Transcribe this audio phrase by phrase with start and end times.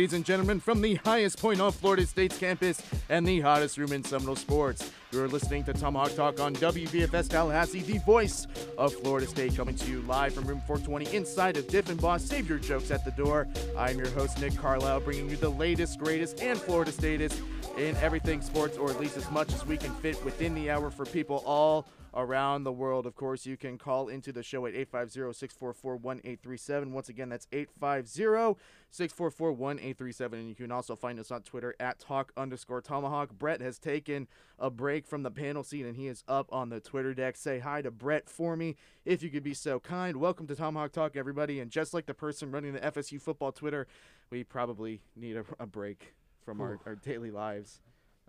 [0.00, 2.80] ladies and gentlemen, from the highest point on Florida State's campus
[3.10, 4.90] and the hottest room in Seminole sports.
[5.12, 8.46] You're listening to Tomahawk Talk on WVFS Tallahassee, the voice
[8.78, 12.18] of Florida State, coming to you live from room 420 inside of Diffenbaugh.
[12.18, 13.46] Save your jokes at the door.
[13.76, 17.38] I'm your host, Nick Carlisle, bringing you the latest, greatest, and Florida Statist
[17.76, 20.90] in everything sports, or at least as much as we can fit within the hour
[20.90, 23.06] for people all around the world.
[23.06, 26.90] Of course, you can call into the show at 850-644-1837.
[26.90, 30.32] Once again, that's 850-644-1837.
[30.32, 33.32] And you can also find us on Twitter at talk underscore tomahawk.
[33.32, 34.26] Brett has taken
[34.58, 37.36] a break from the panel seat and he is up on the Twitter deck.
[37.36, 40.16] Say hi to Brett for me if you could be so kind.
[40.16, 41.60] Welcome to Tomahawk Talk, everybody.
[41.60, 43.86] And just like the person running the FSU football Twitter,
[44.30, 46.14] we probably need a, a break
[46.44, 47.80] from our, our daily lives.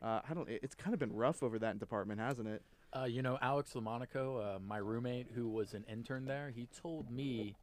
[0.01, 0.49] Uh, I don't.
[0.49, 2.63] It's kind of been rough over that department, hasn't it?
[2.93, 7.09] Uh, you know, Alex Lamonaco, uh, my roommate who was an intern there, he told
[7.09, 7.55] me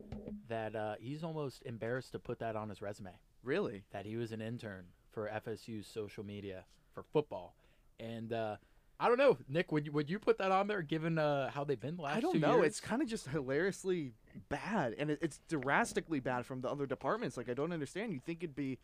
[0.49, 3.11] that uh, he's almost embarrassed to put that on his resume.
[3.43, 3.83] Really?
[3.93, 7.55] That he was an intern for FSU's social media for football.
[8.01, 8.57] And uh,
[8.99, 11.63] I don't know, Nick, would you, would you put that on there given uh, how
[11.63, 12.57] they've been the last I don't know.
[12.57, 12.67] years?
[12.67, 14.13] It's kind of just hilariously
[14.49, 17.37] bad, and it, it's drastically bad from the other departments.
[17.37, 18.13] Like I don't understand.
[18.13, 18.79] You think it'd be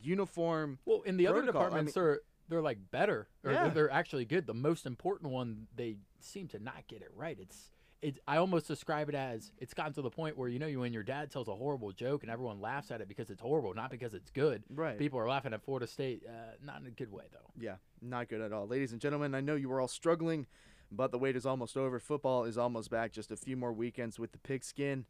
[0.00, 0.78] uniform?
[0.84, 1.62] Well, in the other protocol.
[1.62, 3.68] I departments, mean- they're they're like better, or Yeah.
[3.68, 4.46] they're, actually good.
[4.46, 7.38] The most important one, they seem to not get it right.
[7.40, 7.70] It's
[8.02, 8.18] it.
[8.28, 10.92] I almost describe it as it's gotten to the point where you know you when
[10.92, 13.90] your dad tells a horrible joke and everyone laughs at it because it's horrible, not
[13.90, 14.62] because it's good.
[14.68, 14.98] Right.
[14.98, 17.50] People are laughing at Florida State, uh, not in a good way though.
[17.58, 18.66] Yeah, not good at all.
[18.66, 20.46] Ladies and gentlemen, I know you were all struggling,
[20.92, 21.98] but the wait is almost over.
[21.98, 23.12] Football is almost back.
[23.12, 25.06] Just a few more weekends with the pigskin.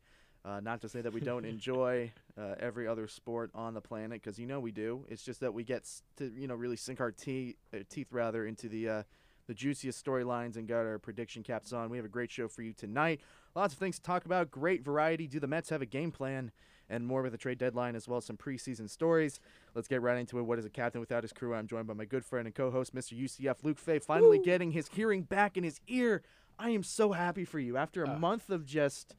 [0.46, 4.22] Uh, not to say that we don't enjoy uh, every other sport on the planet,
[4.22, 5.04] because you know we do.
[5.08, 8.08] It's just that we get s- to you know really sink our teeth, uh, teeth
[8.12, 9.02] rather into the uh,
[9.48, 11.90] the juiciest storylines and got our prediction caps on.
[11.90, 13.20] We have a great show for you tonight.
[13.56, 14.50] Lots of things to talk about.
[14.50, 15.26] Great variety.
[15.26, 16.52] Do the Mets have a game plan?
[16.88, 19.40] And more with the trade deadline, as well as some preseason stories.
[19.74, 20.42] Let's get right into it.
[20.42, 21.52] What is a captain without his crew?
[21.52, 23.20] I'm joined by my good friend and co-host, Mr.
[23.20, 26.22] UCF Luke Fay, finally getting his hearing back in his ear.
[26.60, 28.18] I am so happy for you after a Uh.
[28.20, 29.16] month of just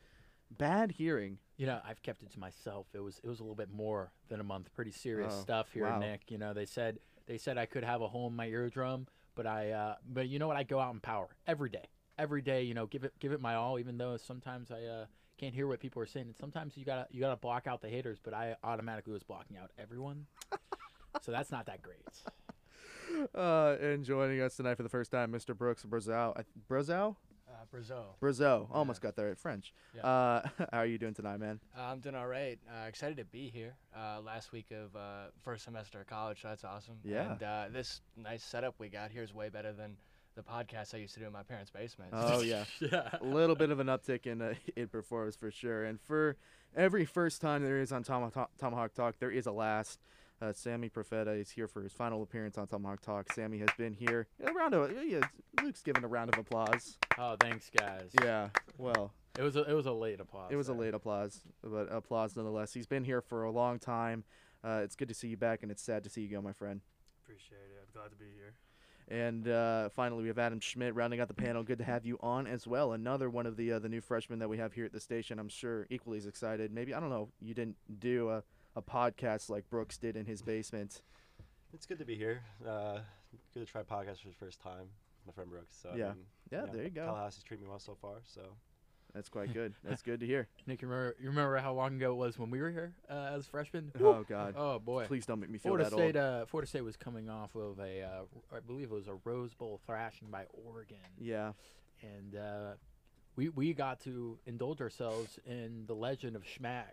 [0.51, 1.37] bad hearing.
[1.57, 2.87] You know, I've kept it to myself.
[2.93, 4.73] It was it was a little bit more than a month.
[4.73, 5.99] Pretty serious Oh, stuff here, wow.
[5.99, 6.29] Nick.
[6.29, 9.47] You know, they said they said I could have a hole in my eardrum, but
[9.47, 10.57] I uh, but you know what?
[10.57, 11.85] I go out in power every day.
[12.19, 13.79] Every day, you know, give it give it my all.
[13.79, 15.05] Even though sometimes I uh,
[15.39, 17.89] can't hear what people are saying, and sometimes you gotta you gotta block out the
[17.89, 18.19] haters.
[18.23, 20.25] But I automatically was blocking out everyone,
[21.21, 22.01] so that's not that great.
[23.33, 25.57] Uh, and joining us tonight for the first time, Mr.
[25.57, 26.39] Brooks Brazow.
[26.69, 27.15] Brazow?
[27.57, 28.15] Uh, Brazil.
[28.21, 28.67] Brazow.
[28.71, 29.37] Almost got right.
[29.37, 29.73] French.
[29.95, 30.05] Yeah.
[30.05, 31.59] Uh, how are you doing tonight, man?
[31.75, 32.59] Uh, I'm doing all right.
[32.69, 33.75] Uh, excited to be here.
[33.95, 36.95] Uh, last week of uh, first semester of college, so that's awesome.
[37.03, 37.31] Yeah.
[37.31, 39.97] And uh, this nice setup we got here is way better than
[40.35, 42.11] the podcast I used to do in my parents' basement.
[42.13, 42.65] Oh, yeah.
[42.79, 43.09] yeah.
[43.19, 45.83] a little bit of an uptick in uh, in performance for sure.
[45.83, 46.37] And for
[46.75, 49.99] every first time there is on Tomahawk, Tomahawk Talk, there is a last.
[50.39, 53.33] Uh, Sammy Profeta is here for his final appearance on Tomahawk Talk.
[53.33, 54.27] Sammy has been here.
[54.43, 55.21] A round of yeah,
[55.63, 56.97] Luke's giving a round of applause.
[57.17, 58.11] Oh, thanks, guys.
[58.23, 60.51] Yeah, well, It was a it was a late applause.
[60.51, 62.71] it was a late applause, but applause nonetheless.
[62.73, 64.23] He's been here for a long time.
[64.63, 66.53] Uh, it's good to see you back, and it's sad to see you go, my
[66.53, 66.81] friend.
[67.23, 67.81] Appreciate it.
[67.81, 68.53] I'm glad to be here.
[69.09, 71.63] And uh, finally, we have Adam Schmidt rounding out the panel.
[71.63, 72.91] Good to have you on as well.
[72.93, 75.39] Another one of the uh, the new freshmen that we have here at the station.
[75.39, 76.71] I'm sure equally as excited.
[76.71, 77.29] Maybe I don't know.
[77.41, 78.43] You didn't do a,
[78.77, 81.01] a podcast like Brooks did in his basement.
[81.73, 82.41] It's good to be here.
[82.65, 82.99] Uh,
[83.53, 84.87] good to try podcast for the first time.
[85.25, 85.75] My friend Brooks.
[85.81, 86.13] So I Yeah.
[86.13, 87.07] mean, Yeah, there you go.
[87.07, 88.21] Tallahassee's treated me well so far.
[88.23, 88.41] So
[89.13, 89.73] That's quite good.
[89.83, 90.47] That's good to hear.
[90.67, 93.31] Nick, you remember you remember how long ago it was when we were here uh,
[93.33, 93.91] as freshmen?
[93.99, 94.53] Oh God.
[94.55, 95.05] Oh boy.
[95.07, 96.23] Please don't make me feel Florida that State, old.
[96.43, 98.21] uh, Florida State was coming off of a, uh,
[98.55, 101.53] I believe it was a Rose Bowl thrashing by Oregon, Yeah.
[102.03, 102.73] and uh,
[103.35, 106.83] we we got to indulge ourselves in the legend of Schmag,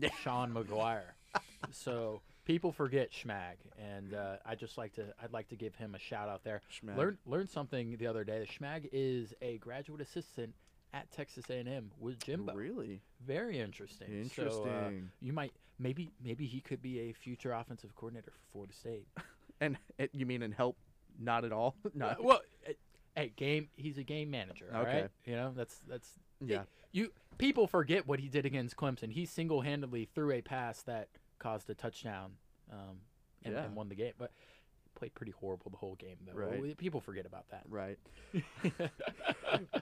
[0.22, 1.14] Sean Maguire.
[1.70, 5.94] So people forget Schmag, and uh, I just like to I'd like to give him
[5.94, 6.62] a shout out there.
[6.72, 6.96] Schmag.
[6.96, 8.46] Learned learned something the other day.
[8.50, 10.54] Schmag is a graduate assistant
[10.92, 12.52] at Texas A&M with Jimbo.
[12.54, 14.08] Really Very interesting.
[14.08, 14.64] Interesting.
[14.64, 14.90] So, uh,
[15.20, 19.06] you might maybe maybe he could be a future offensive coordinator for Florida State.
[19.60, 20.76] and it, you mean in help?
[21.18, 21.76] Not at all.
[22.00, 22.72] Uh, well, uh,
[23.14, 23.68] hey, game.
[23.76, 24.66] He's a game manager.
[24.74, 25.02] all Okay.
[25.02, 25.10] right?
[25.24, 26.08] You know that's that's
[26.44, 26.62] Yeah.
[26.92, 29.12] You people forget what he did against Clemson.
[29.12, 31.08] He single handedly threw a pass that
[31.40, 32.30] caused a touchdown,
[32.70, 33.00] um,
[33.42, 33.64] and, Yeah.
[33.64, 34.12] and won the game.
[34.16, 34.30] But
[35.00, 36.38] played pretty horrible the whole game though.
[36.38, 36.76] Right.
[36.76, 37.62] People forget about that.
[37.68, 37.98] Right.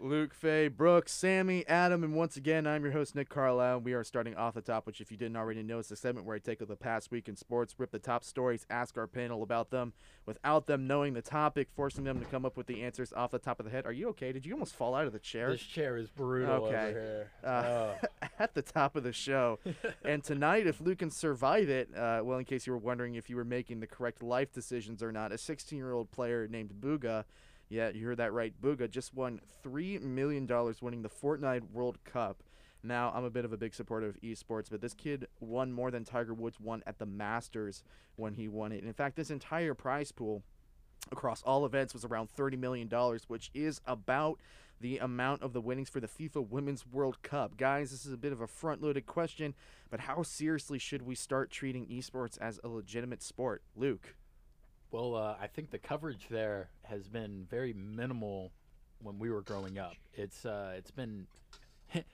[0.00, 3.80] Luke, Faye, Brooks, Sammy, Adam, and once again, I'm your host, Nick Carlisle.
[3.80, 6.24] We are starting off the top, which, if you didn't already know, is the segment
[6.24, 9.42] where I take the past week in sports, rip the top stories, ask our panel
[9.42, 9.92] about them
[10.24, 13.38] without them knowing the topic, forcing them to come up with the answers off the
[13.38, 13.86] top of the head.
[13.86, 14.30] Are you okay?
[14.32, 15.50] Did you almost fall out of the chair?
[15.50, 17.24] This chair is brutal Okay.
[17.44, 17.94] Uh, Oh.
[18.38, 19.58] at the top of the show.
[20.04, 23.28] and tonight, if Luke can survive it, uh, well, in case you were wondering if
[23.28, 26.72] you were making the correct life decisions or not, a 16 year old player named
[26.80, 27.24] Bugha,
[27.68, 30.46] yeah, you heard that right, Bugha, just won $3 million
[30.80, 32.42] winning the Fortnite World Cup.
[32.82, 35.90] Now, I'm a bit of a big supporter of esports, but this kid won more
[35.90, 37.82] than Tiger Woods won at the Masters
[38.16, 38.78] when he won it.
[38.78, 40.42] And in fact, this entire prize pool
[41.10, 42.88] across all events was around $30 million,
[43.26, 44.38] which is about
[44.80, 47.56] the amount of the winnings for the FIFA Women's World Cup.
[47.56, 49.54] Guys, this is a bit of a front loaded question,
[49.90, 53.62] but how seriously should we start treating esports as a legitimate sport?
[53.74, 54.14] Luke.
[54.90, 58.52] Well, uh, I think the coverage there has been very minimal
[59.02, 59.94] when we were growing up.
[60.14, 61.26] It's uh, it's been.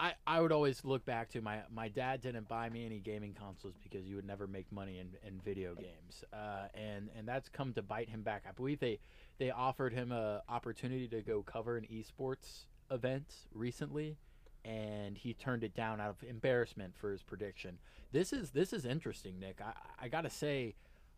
[0.00, 3.32] I, I would always look back to my my dad didn't buy me any gaming
[3.32, 7.48] consoles because you would never make money in, in video games, uh, and and that's
[7.48, 8.42] come to bite him back.
[8.48, 8.98] I believe they
[9.38, 14.16] they offered him a opportunity to go cover an esports event recently,
[14.64, 17.78] and he turned it down out of embarrassment for his prediction.
[18.10, 19.60] This is this is interesting, Nick.
[19.60, 19.74] I
[20.06, 20.74] I gotta say,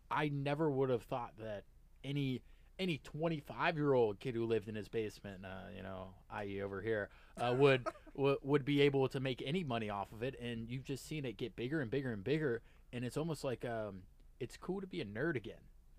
[0.09, 1.63] I never would have thought that
[2.03, 2.41] any
[2.79, 6.61] any 25 year old kid who lived in his basement, uh, you know, i.e.
[6.61, 7.09] over here,
[7.39, 10.39] uh, would w- would be able to make any money off of it.
[10.39, 12.61] And you've just seen it get bigger and bigger and bigger.
[12.93, 14.03] And it's almost like um,
[14.39, 15.55] it's cool to be a nerd again.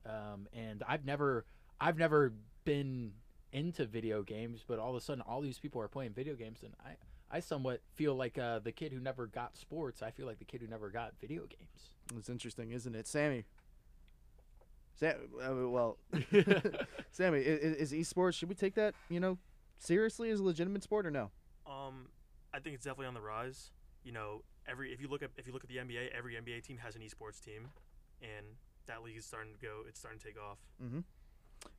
[0.06, 1.44] Um, and I've never
[1.81, 2.32] I've never
[2.64, 3.12] been
[3.52, 6.61] into video games, but all of a sudden all these people are playing video games,
[6.62, 6.96] and I.
[7.31, 10.02] I somewhat feel like uh, the kid who never got sports.
[10.02, 11.90] I feel like the kid who never got video games.
[12.16, 13.06] It's interesting, isn't it?
[13.06, 13.44] Sammy.
[14.99, 15.99] Sam, uh, well,
[17.12, 19.39] Sammy, is, is esports, should we take that, you know,
[19.79, 21.31] seriously as a legitimate sport or no?
[21.67, 22.09] Um,
[22.53, 23.71] I think it's definitely on the rise.
[24.05, 26.65] You know, every if you look at if you look at the NBA, every NBA
[26.65, 27.69] team has an esports team,
[28.23, 28.47] and
[28.87, 29.83] that league is starting to go.
[29.87, 30.59] It's starting to take off.
[30.83, 31.00] Mm-hmm.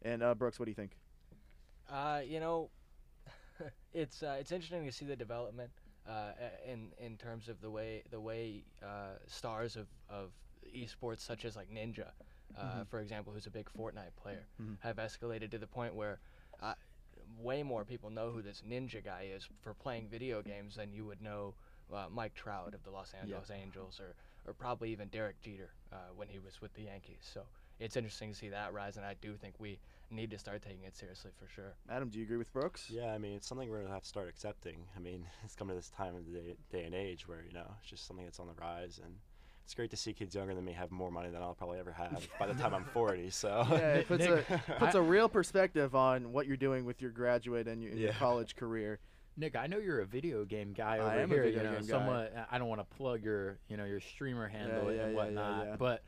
[0.04, 0.96] And uh, Brooks, what do you think?
[1.90, 2.70] Uh, you know,
[3.94, 5.72] it's uh, it's interesting to see the development
[6.08, 6.32] uh,
[6.66, 10.32] in in terms of the way the way uh, stars of, of
[10.74, 12.12] esports such as like Ninja,
[12.56, 12.88] uh, Mhm.
[12.90, 14.80] for example, who's a big Fortnite player, Mhm.
[14.82, 16.20] have escalated to the point where
[16.60, 16.76] uh,
[17.38, 21.06] way more people know who this Ninja guy is for playing video games than you
[21.06, 21.56] would know
[21.92, 24.16] uh, Mike Trout of the Los Angeles Angels or
[24.46, 27.28] or probably even Derek Jeter uh, when he was with the Yankees.
[27.34, 27.46] So
[27.78, 29.80] it's interesting to see that rise, and I do think we
[30.10, 31.76] need to start taking it seriously for sure.
[31.90, 32.90] Adam, do you agree with Brooks?
[32.90, 34.88] Yeah, I mean, it's something we're gonna have to start accepting.
[34.96, 37.52] I mean, it's coming to this time of the day, day and age where you
[37.52, 39.20] know it's just something that's on the rise, and
[39.70, 41.92] it's great to see kids younger than me have more money than I'll probably ever
[41.92, 43.30] have by the time I'm 40.
[43.30, 47.04] So Yeah, it puts, Nick, a, puts a real perspective on what you're doing with
[47.04, 48.98] your graduate and your, in your college career.
[49.38, 51.44] Nick, I know you're a video game guy I over am a here.
[51.44, 52.46] video you know, game guy.
[52.50, 55.16] I don't want to plug your, you know, your streamer handle yeah, yeah, and yeah,
[55.24, 55.68] whatnot.
[55.68, 55.76] yeah.
[55.78, 56.04] But,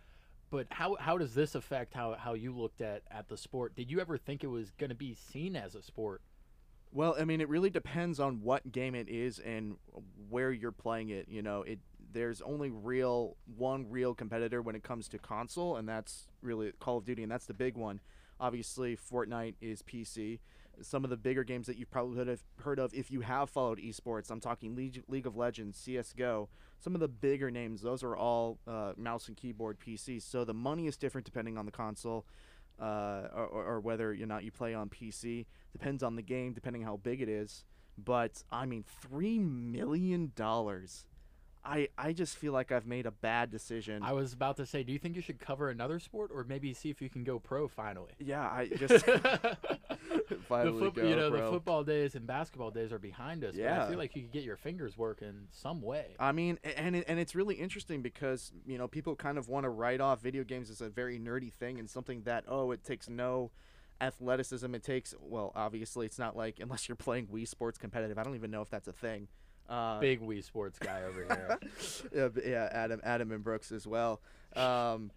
[0.50, 3.76] but how how does this affect how how you looked at at the sport?
[3.76, 6.24] Did you ever think it was going to be seen as a sport?
[6.94, 9.78] Well, I mean, it really depends on what game it is and
[10.30, 11.28] where you're playing it.
[11.30, 11.80] You know, it
[12.14, 16.98] there's only real one real competitor when it comes to console, and that's really Call
[16.98, 18.00] of Duty, and that's the big one.
[18.40, 20.40] Obviously, Fortnite is PC.
[20.82, 23.50] Some of the bigger games that you've probably heard of, heard of if you have
[23.50, 26.50] followed esports, I'm talking League, League of Legends, CS:GO.
[26.80, 30.24] Some of the bigger names, those are all uh, mouse and keyboard PCs.
[30.24, 32.26] So the money is different depending on the console,
[32.80, 35.46] uh, or or whether or not you play on PC.
[35.72, 37.64] Depends on the game, depending how big it is.
[37.98, 41.06] But I mean, three million dollars.
[41.64, 44.02] I I just feel like I've made a bad decision.
[44.04, 46.74] I was about to say, do you think you should cover another sport or maybe
[46.74, 48.14] see if you can go pro finally?
[48.20, 49.58] yeah, I just the
[50.48, 51.46] finally foot, go you know, pro.
[51.46, 53.56] the football days and basketball days are behind us.
[53.56, 53.86] But Yeah.
[53.86, 56.16] I feel like you could get your fingers working some way.
[56.20, 59.70] I mean, and and it's really interesting because you know people kind of want to
[59.70, 63.10] write off video games as a very nerdy thing and something that oh it takes
[63.10, 63.52] no
[64.00, 64.74] athleticism.
[64.74, 68.18] It takes well obviously it's not like unless you're playing Wii Sports competitive.
[68.18, 69.28] I don't even know if that's a thing.
[69.72, 71.58] Uh, Big Wii Sports guy over here.
[72.14, 74.22] yeah, yeah, Adam, Adam and Brooks as well.
[74.56, 75.12] Um,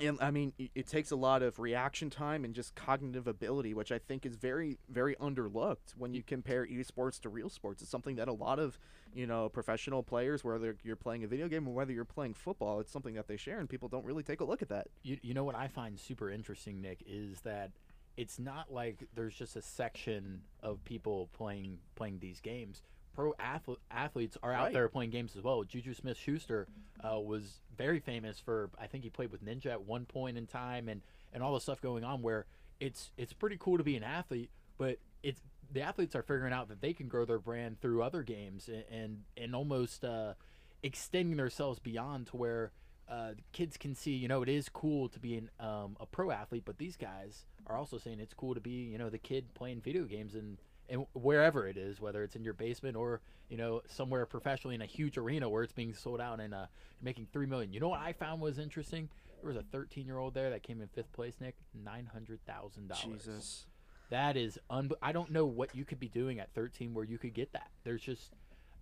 [0.00, 3.74] and I mean, i- it takes a lot of reaction time and just cognitive ability,
[3.74, 7.82] which I think is very, very underlooked when you compare esports to real sports.
[7.82, 8.78] It's something that a lot of,
[9.14, 12.80] you know, professional players, whether you're playing a video game or whether you're playing football,
[12.80, 14.86] it's something that they share, and people don't really take a look at that.
[15.02, 17.72] You, you know what I find super interesting, Nick, is that
[18.16, 22.82] it's not like there's just a section of people playing playing these games.
[23.14, 24.72] Pro athlete, athletes are out Right.
[24.72, 25.62] there playing games as well.
[25.64, 26.66] Juju Smith Schuster
[27.02, 30.46] uh, was very famous for I think he played with Ninja at one point in
[30.46, 31.02] time and
[31.32, 32.46] and all the stuff going on where
[32.80, 35.40] it's it's pretty cool to be an athlete, but it's
[35.70, 38.84] the athletes are figuring out that they can grow their brand through other games and
[38.90, 40.34] and, and almost uh,
[40.82, 42.72] extending themselves beyond to where
[43.08, 46.30] uh, kids can see, you know, it is cool to be an, um, a pro
[46.30, 49.52] athlete, but these guys are also saying it's cool to be, you know, the kid
[49.54, 50.58] playing video games and,
[50.88, 54.82] and wherever it is, whether it's in your basement or, you know, somewhere professionally in
[54.82, 56.66] a huge arena where it's being sold out and uh,
[57.00, 57.72] making three million.
[57.72, 59.08] You know what I found was interesting?
[59.40, 62.44] There was a 13 year old there that came in fifth place, Nick, nine hundred
[62.46, 63.24] thousand dollars.
[63.24, 63.66] Jesus.
[64.10, 64.90] that is un.
[65.00, 67.70] I don't know what you could be doing at 13 where you could get that.
[67.84, 68.32] There's just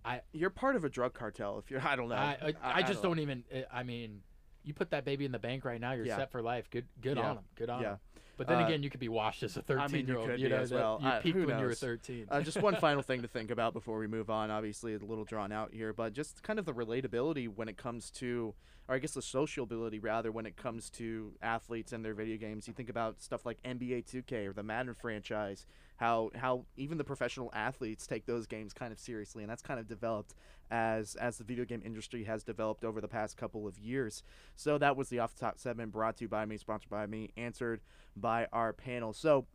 [0.05, 0.21] I.
[0.33, 2.15] You're part of a drug cartel if you're I don't know.
[2.15, 3.43] I, I, I just don't don't even.
[3.53, 4.21] uh, I mean,
[4.63, 6.17] you put that baby in the bank right now, you're Yeah.
[6.17, 6.69] set for life.
[6.69, 7.29] Good, good Yeah.
[7.29, 7.43] on him.
[7.55, 7.89] Good on Yeah.
[7.93, 7.97] him.
[8.41, 10.17] But then Uh, again, you could be washed as a 13 I mean, you year
[10.17, 10.29] old.
[10.31, 10.97] you be know, as well.
[10.99, 12.25] You Uh, peaked when you were 13.
[12.27, 14.49] Uh, just one final thing to think about before we move on.
[14.49, 18.09] Obviously, a little drawn out here, but just kind of the relatability when it comes
[18.09, 18.55] to,
[18.87, 22.67] or I guess the sociability rather, when it comes to athletes and their video games.
[22.67, 25.67] You think about stuff like NBA 2K or the Madden franchise,
[25.97, 29.79] how how even the professional athletes take those games kind of seriously, and that's kind
[29.79, 30.33] of developed
[30.71, 34.23] as as the video game industry has developed over the past couple of years.
[34.55, 37.05] So that was the off the top segment brought to you by me, sponsored by
[37.05, 37.81] me, answered
[38.15, 39.13] by our panel.
[39.13, 39.45] So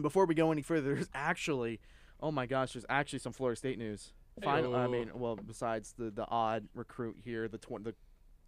[0.00, 1.80] before we go any further, there's actually,
[2.20, 4.12] oh my gosh, there's actually some Florida State news.
[4.42, 7.94] Final, I mean, well, besides the the odd recruit here, the tw- the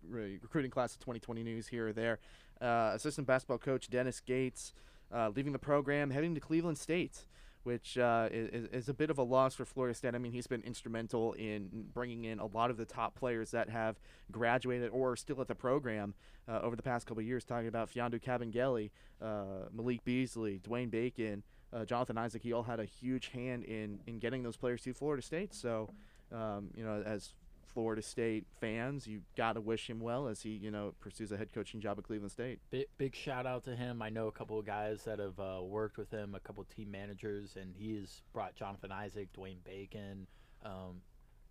[0.09, 2.21] re- recruiting class of 2020 news here or there,
[2.61, 4.73] uh, assistant basketball coach Dennis Gates
[5.13, 7.25] uh, leaving the program, heading to Cleveland State.
[7.63, 10.15] Which uh, is, is a bit of a loss for Florida State.
[10.15, 13.69] I mean, he's been instrumental in bringing in a lot of the top players that
[13.69, 14.01] have
[14.33, 16.15] graduated or are still at the program
[16.49, 17.45] uh, over the past couple of years.
[17.45, 18.91] Talking about Mfiondu Kabengele,
[19.21, 22.43] uh, Malik Beasley, Dwayne Bacon, uh, Jonathan Isaac.
[22.43, 25.55] He all had a huge hand in in getting those players to Florida State.
[25.55, 25.91] So,
[26.33, 27.35] um, you know, as
[27.73, 31.37] Florida State fans, you got to wish him well as he, you know, pursues a
[31.37, 32.59] head coaching job at Cleveland State.
[32.71, 34.03] Big, big shout out to him.
[34.03, 36.69] I know a couple of guys that have uh, worked with him, a couple of
[36.69, 40.27] team managers, and he's brought Jonathan Isaac, Dwayne Bacon,
[40.65, 41.03] um,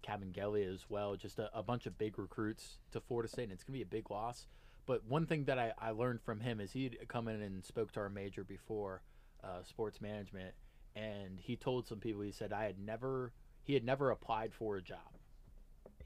[0.07, 1.15] Kabengele as well.
[1.15, 3.83] Just a, a bunch of big recruits to Florida State, and it's going to be
[3.83, 4.47] a big loss.
[4.85, 7.91] But one thing that I, I learned from him is he'd come in and spoke
[7.93, 9.03] to our major before
[9.43, 10.55] uh, sports management,
[10.95, 13.31] and he told some people, he said, I had never,
[13.63, 15.18] he had never applied for a job.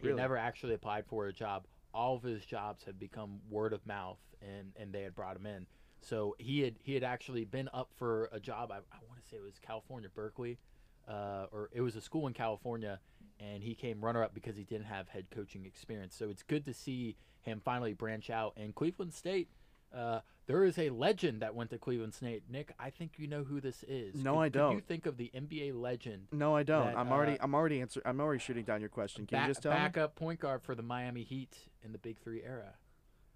[0.04, 0.20] He Really?
[0.20, 1.66] had never actually applied for a job.
[1.94, 5.46] All of his jobs had become word of mouth, and, and they had brought him
[5.46, 5.66] in.
[6.02, 8.72] So he had he had actually been up for a job.
[8.72, 10.58] I, I want to say it was California, Berkeley,
[11.08, 13.00] uh, or it was a school in California,
[13.40, 16.14] and he came runner up because he didn't have head coaching experience.
[16.14, 18.52] So it's good to see him finally branch out.
[18.58, 19.48] And Cleveland State,
[19.94, 22.44] uh, there is a legend that went to Cleveland State.
[22.50, 24.16] Nick, I think you know who this is.
[24.16, 24.88] No, Could- I could you don't.
[24.88, 26.88] think of the NBA legend, No, I don't.
[26.88, 29.26] That, I'm already, uh, I'm already answer, I'm already shooting down your question.
[29.26, 32.18] Can back, you just tell backup point guard for the Miami Heat in the Big
[32.20, 32.74] Three era?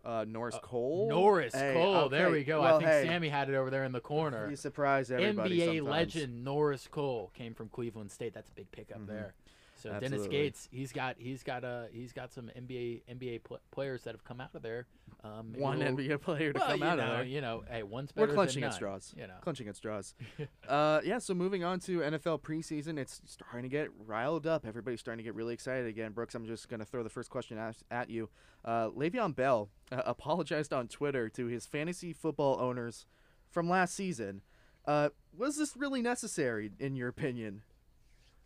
[0.05, 1.07] Uh, Norris Uh, Cole.
[1.09, 2.07] Norris Hey, Cole.
[2.07, 2.61] There we go.
[2.61, 4.49] Well, I think hey, Sammy had it over there in the corner.
[4.49, 5.57] You surprise everybody.
[5.59, 5.87] NBA sometimes.
[5.89, 8.33] legend Norris Cole came from Cleveland State.
[8.33, 9.07] That's a big pickup Mhm.
[9.07, 9.33] there.
[9.77, 14.03] So Dennis Gates, he's got he's got uh he's got some NBA NBA pl- players
[14.03, 14.87] that have come out of there.
[15.23, 17.23] Um, One he'll- NBA player to well, come out know, of there.
[17.23, 19.13] You know, hey, one's We're better clenching than at straws.
[19.15, 20.15] You know, Clenching at straws.
[20.67, 21.19] uh, yeah.
[21.19, 24.65] So moving on to NFL preseason, it's starting to get riled up.
[24.65, 26.11] Everybody's starting to get really excited again.
[26.11, 28.29] Brooks, I'm just going to throw the first question at, at you.
[28.63, 33.05] Uh, Le'Veon Bell uh, apologized on Twitter to his fantasy football owners
[33.49, 34.41] from last season.
[34.85, 37.61] Uh, was this really necessary, in your opinion?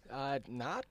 [0.10, 0.86] Uh, not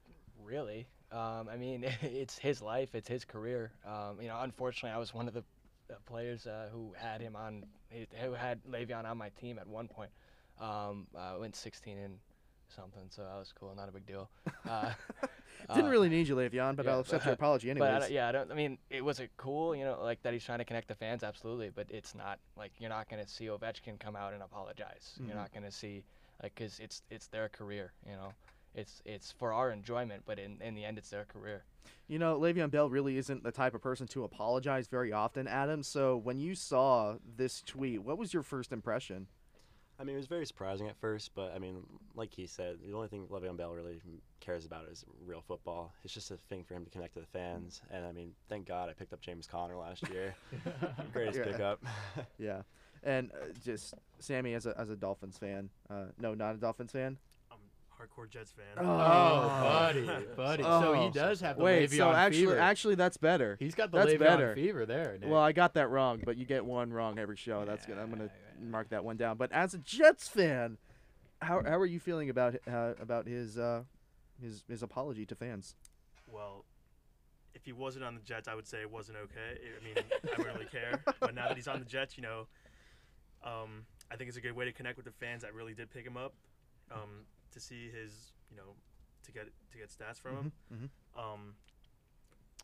[0.50, 0.86] really.
[1.12, 3.72] Um, I mean, it's his life, it's his career.
[3.86, 5.44] Um, you know, unfortunately, I was one of the
[5.90, 7.64] uh, players uh, who had him on,
[8.20, 10.10] who had Le'Veon on my team at one point.
[10.60, 12.18] Um, I went 16 and
[12.68, 13.74] something, so that was cool.
[13.74, 14.28] Not a big deal.
[15.68, 17.90] Uh, Didn't uh, really need you, Le'Veon, but yeah, I'll accept your apology anyways.
[18.00, 18.50] But I yeah, I don't.
[18.50, 20.94] I mean, it was it cool, you know, like that he's trying to connect the
[20.94, 21.70] fans, absolutely.
[21.74, 25.18] But it's not like you're not gonna see Ovechkin come out and apologize.
[25.20, 25.26] Mhm.
[25.26, 26.02] You're not gonna see
[26.42, 28.32] like because it's it's their career, you know.
[28.74, 31.64] It's it's for our enjoyment, but in in the end, it's their career.
[32.08, 35.82] You know, Le'Veon Bell really isn't the type of person to apologize very often, Adam.
[35.82, 39.28] So when you saw this tweet, what was your first impression?
[39.98, 41.82] I mean, it was very surprising at first, but I mean,
[42.14, 44.00] like he said, the only thing Le'Veon Bell really
[44.40, 45.92] cares about is real football.
[46.04, 47.82] It's just a thing for him to connect to the fans.
[47.90, 50.34] And I mean, thank God I picked up James Conner last year.
[51.12, 51.44] Greatest Yeah.
[51.44, 51.84] pickup.
[52.38, 52.62] Yeah,
[53.02, 55.68] and uh, just Sammy as a as a Dolphins fan.
[55.90, 57.18] Uh, no, not a Dolphins fan.
[58.00, 58.64] I'm hardcore Jets fan.
[58.78, 58.82] Oh.
[58.84, 60.62] Oh, buddy, buddy.
[60.62, 61.10] so he Oh.
[61.10, 62.58] does have the Wait, Le'Veon so actually, fever.
[62.58, 63.56] actually, that's better.
[63.58, 64.54] he's got the that's Le'Veon better.
[64.54, 65.18] fever there.
[65.20, 65.28] Nick.
[65.28, 67.64] Well, I got that wrong, but you get one wrong every show.
[67.64, 67.98] That's good.
[67.98, 68.24] I'm gonna
[68.60, 69.36] Yeah, mark that one down.
[69.36, 70.78] But as a Jets fan,
[71.42, 73.82] how how are you feeling about uh, about his uh,
[74.40, 75.74] his his apology to fans.
[76.26, 76.64] Well,
[77.54, 79.58] if he wasn't on the Jets, I would say it wasn't okay.
[79.80, 81.02] I mean, I wouldn't really care.
[81.20, 82.46] But now that he's on the Jets, you know,
[83.44, 85.90] um, I think it's a good way to connect with the fans that really did
[85.90, 86.34] pick him up.
[86.92, 88.74] Um, to see his, you know,
[89.24, 90.52] to get to get stats from him.
[90.72, 91.20] Mhm.
[91.20, 91.54] Um,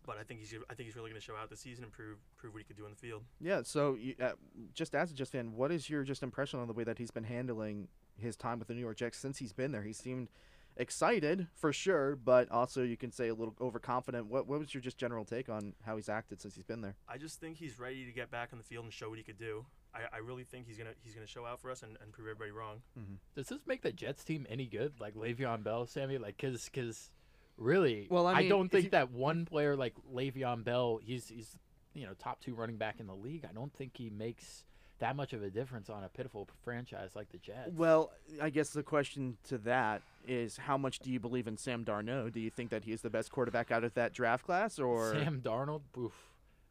[0.05, 1.93] but I think he's I think he's really going to show out this season and
[1.93, 3.25] prove prove what he could do on the field.
[3.41, 3.63] Yeah.
[3.63, 4.33] So, you, uh,
[4.73, 7.11] just as a Jets fan, what is your just impression on the way that he's
[7.11, 9.83] been handling his time with the New York Jets since he's been there?
[9.83, 10.29] He seemed
[10.77, 14.27] excited for sure, but also you can say a little overconfident.
[14.27, 16.97] What what was your just general take on how he's acted since he's been there?
[17.09, 19.25] I just think he's ready to get back on the field and show what he
[19.25, 19.67] could do.
[20.13, 22.27] I, I really think he's gonna he's gonna show out for us and, and prove
[22.29, 22.83] everybody wrong.
[22.99, 23.15] Mm-hmm.
[23.35, 24.95] Does this make the Jets team any good?
[25.01, 26.19] Like Le'Veon Bell, Sammy?
[26.19, 27.11] Like, cause, cause,
[27.57, 31.57] really, Well, I mean, don't think you- that one player like Le'Veon Bell, he's he's
[31.95, 33.47] you know top two running back in the league.
[33.49, 34.65] I don't think he makes
[34.99, 37.71] that much of a difference on a pitiful franchise like the Jets.
[37.75, 41.85] Well, I guess the question to that is how much do you believe in Sam
[41.85, 42.33] Darnold?
[42.33, 45.13] Do you think that he is the best quarterback out of that draft class, or
[45.13, 46.15] Sam Darnold, oof,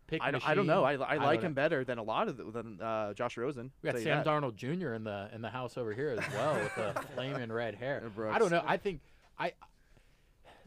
[0.07, 0.83] pick I, don't, I don't know.
[0.83, 1.07] I, machine.
[1.09, 1.47] I don't like know.
[1.47, 3.71] him better than a lot of the, than uh, Josh Rosen.
[3.81, 4.25] We got Sam that.
[4.25, 4.93] Darnold Jr.
[4.93, 8.03] in the in the house over here as well with the flaming red hair.
[8.29, 8.63] I don't know.
[8.65, 9.01] I think
[9.37, 9.53] I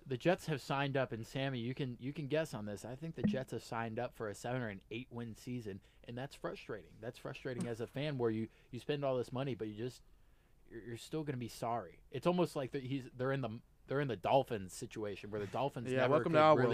[0.08, 2.84] the Jets have signed up, and Sammy, you can you can guess on this.
[2.84, 5.80] I think the Jets have signed up for a seven or an eight win season,
[6.06, 6.90] and that's frustrating.
[7.00, 10.02] That's frustrating as a fan, where you you spend all this money, but you just
[10.70, 12.00] you're, you're still going to be sorry.
[12.10, 15.46] It's almost like that he's they're in the they're in the Dolphins situation where the
[15.46, 16.68] Dolphins Yeah, never welcome could to our world.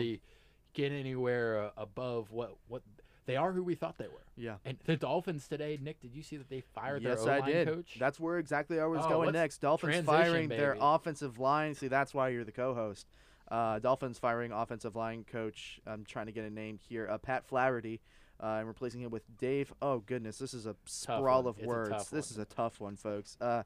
[0.74, 2.82] Get anywhere uh, above what what
[3.26, 4.20] they are who we thought they were.
[4.36, 4.56] Yeah.
[4.66, 7.50] And the Dolphins today, Nick, did you see that they fired Yes, their I O-line
[7.50, 7.68] did.
[7.68, 7.96] coach?
[7.98, 9.62] That's where exactly I was Oh, going next.
[9.62, 11.74] Dolphins firing their offensive line.
[11.74, 13.06] See, that's why you're the co-host.
[13.50, 15.80] Uh, Dolphins firing offensive line coach.
[15.86, 17.08] I'm trying to get a name here.
[17.10, 18.00] Uh, Pat Flaherty,
[18.42, 19.72] uh, and replacing him with Dave.
[19.80, 21.50] Oh goodness, this is a sprawl one.
[21.50, 22.10] of It's words.
[22.10, 22.32] This one.
[22.32, 23.38] is a tough one, folks.
[23.40, 23.62] Uh,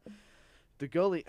[0.79, 1.25] the goalie.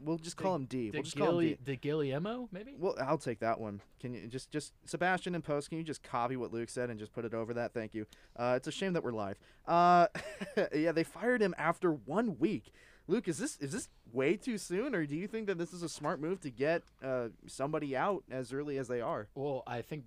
[0.00, 0.90] We'll just call De- him D.
[0.92, 1.76] We'll just call him D.
[1.76, 2.74] DeGilli- DeGilliamo, maybe?
[2.78, 3.80] Well, I'll take that one.
[4.00, 5.68] Can you just just Sebastian and post?
[5.68, 7.74] Can you just copy what Luke said and just put it over that?
[7.74, 8.06] Thank you.
[8.36, 9.38] Uh, it's a shame that we're live.
[9.66, 10.06] Uh,
[10.74, 12.72] yeah, they fired him after one week.
[13.06, 15.82] Luke, is this is this way too soon, or do you think that this is
[15.82, 19.28] a smart move to get uh, somebody out as early as they are?
[19.34, 20.04] Well, I think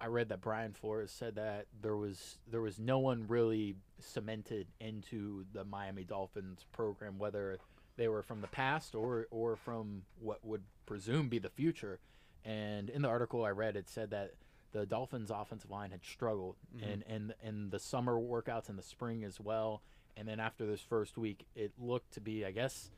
[0.00, 4.66] I read that Brian Flores said that there was there was no one really cemented
[4.80, 7.58] into the Miami Dolphins program, whether
[8.00, 12.00] they were from the past or or from what would presume be the future.
[12.46, 14.32] And in the article I read, it said that
[14.72, 16.90] the Dolphins' offensive line had struggled, mm-hmm.
[16.90, 19.82] and and in the summer workouts in the spring as well.
[20.16, 22.90] And then after this first week, it looked to be, I guess,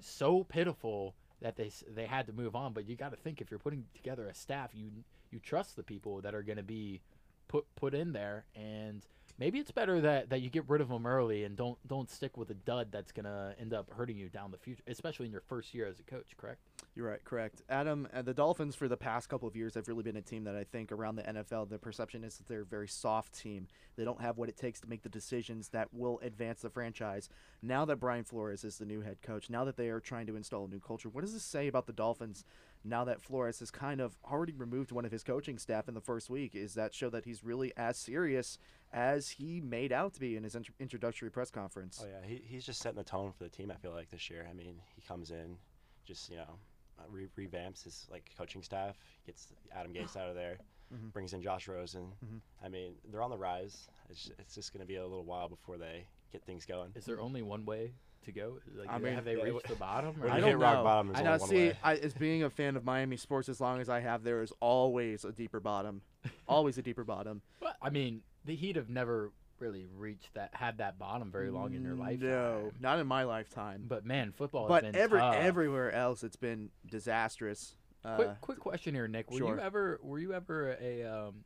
[0.00, 2.72] so pitiful that they they had to move on.
[2.72, 4.90] But you got to think if you're putting together a staff, you
[5.30, 7.00] you trust the people that are going to be
[7.46, 9.06] put put in there, and
[9.38, 12.36] maybe it's better that, that you get rid of them early and don't don't stick
[12.36, 15.32] with a dud that's going to end up hurting you down the future, especially in
[15.32, 16.36] your first year as a coach.
[16.36, 16.60] Correct?
[16.94, 17.62] You're right, correct.
[17.68, 20.44] Adam, uh, the Dolphins for the past couple of years have really been a team
[20.44, 23.66] that I think around the NFL, the perception is that they're a very soft team.
[23.96, 27.28] They don't have what it takes to make the decisions that will advance the franchise.
[27.62, 30.36] Now that Brian Flores is the new head coach, now that they are trying to
[30.36, 32.44] install a new culture, what does this say about the Dolphins
[32.84, 36.00] now that Flores has kind of already removed one of his coaching staff in the
[36.00, 36.54] first week?
[36.54, 38.58] Is that show that he's really as serious
[38.92, 42.00] as he made out to be in his int- introductory press conference?
[42.02, 43.70] Oh yeah, he, he's just setting the tone for the team.
[43.70, 44.46] I feel like this year.
[44.48, 45.56] I mean, he comes in,
[46.04, 46.58] just you know,
[46.98, 50.58] uh, re- revamps his like coaching staff, gets Adam Gase out of there,
[50.92, 51.12] Mhm.
[51.12, 52.12] brings in Josh Rosen.
[52.24, 52.40] Mhm.
[52.64, 53.88] I mean, they're on the rise.
[54.10, 56.92] It's it's just going to be a little while before they get things going.
[56.94, 57.92] Is there only one way
[58.24, 58.58] to go?
[58.76, 60.22] Like, I mean, have they yeah, reached the bottom?
[60.22, 60.84] or- I you don't hit rock know.
[60.84, 61.38] bottom, there's I know.
[61.38, 61.72] See.
[61.82, 64.52] I, as being a fan of Miami sports, as long as I have, there is
[64.60, 66.02] always a deeper bottom.
[66.48, 67.42] always a deeper bottom.
[67.60, 71.74] Well, I mean, the Heat have never really reached that, had that bottom very long
[71.74, 72.28] in your lifetime.
[72.28, 73.84] No, not in my lifetime.
[73.88, 75.36] But man, football But has been every tough.
[75.36, 77.76] everywhere else, it's been disastrous.
[78.04, 79.30] Uh, quick, quick question here, Nick.
[79.30, 79.54] Were sure.
[79.54, 81.44] you ever were you ever a um,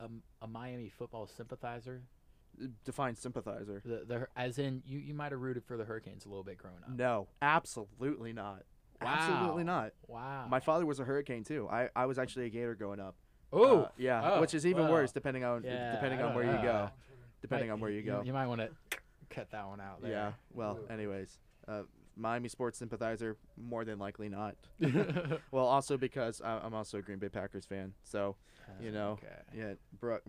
[0.00, 2.02] a, a Miami football sympathizer?
[2.84, 3.82] Define sympathizer.
[3.84, 6.58] The, the as in you, you might have rooted for the Hurricanes a little bit
[6.58, 6.90] growing up.
[6.96, 8.62] No, absolutely not.
[9.00, 9.92] Absolutely not.
[10.06, 10.46] Wow.
[10.48, 11.68] My father was a hurricane too.
[11.68, 13.16] I, I was actually a Gator growing up.
[13.52, 14.92] oh Uh, yeah, oh, which is even well.
[14.92, 16.88] worse depending on Yeah, depending on where you go.
[17.40, 18.22] Depending Might- on where you go.
[18.24, 18.70] You might want to
[19.28, 20.02] cut that one out.
[20.02, 20.10] There.
[20.12, 20.32] yeah.
[20.54, 21.36] Well, anyways,
[21.66, 21.82] uh,
[22.16, 24.54] Miami sports sympathizer, more than likely not.
[25.50, 28.36] Well, also because I, I'm also a Green Bay Packers fan, so
[28.80, 29.26] you know, Okay.
[29.52, 29.72] yeah,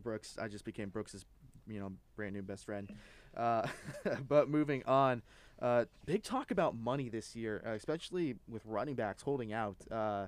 [0.02, 0.38] Brooks.
[0.42, 1.26] I just became Brooks's,
[1.68, 2.92] you know, brand new best friend.
[3.36, 3.68] Uh,
[4.28, 5.22] but moving on,
[5.62, 9.78] uh, big talk about money this year, uh, especially with running backs holding out.
[9.92, 10.28] Uh,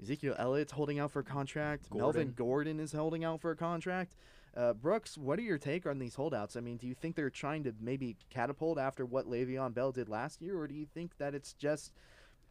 [0.00, 1.92] Ezekiel Elliott's holding out for a contract.
[1.92, 4.14] Melvin Gordon is holding out for a contract.
[4.56, 6.56] Uh, Brooks, what are your take on these holdouts?
[6.56, 10.08] I mean, do you think they're trying to maybe catapult after what Le'Veon Bell did
[10.08, 11.92] last year, or do you think that it's just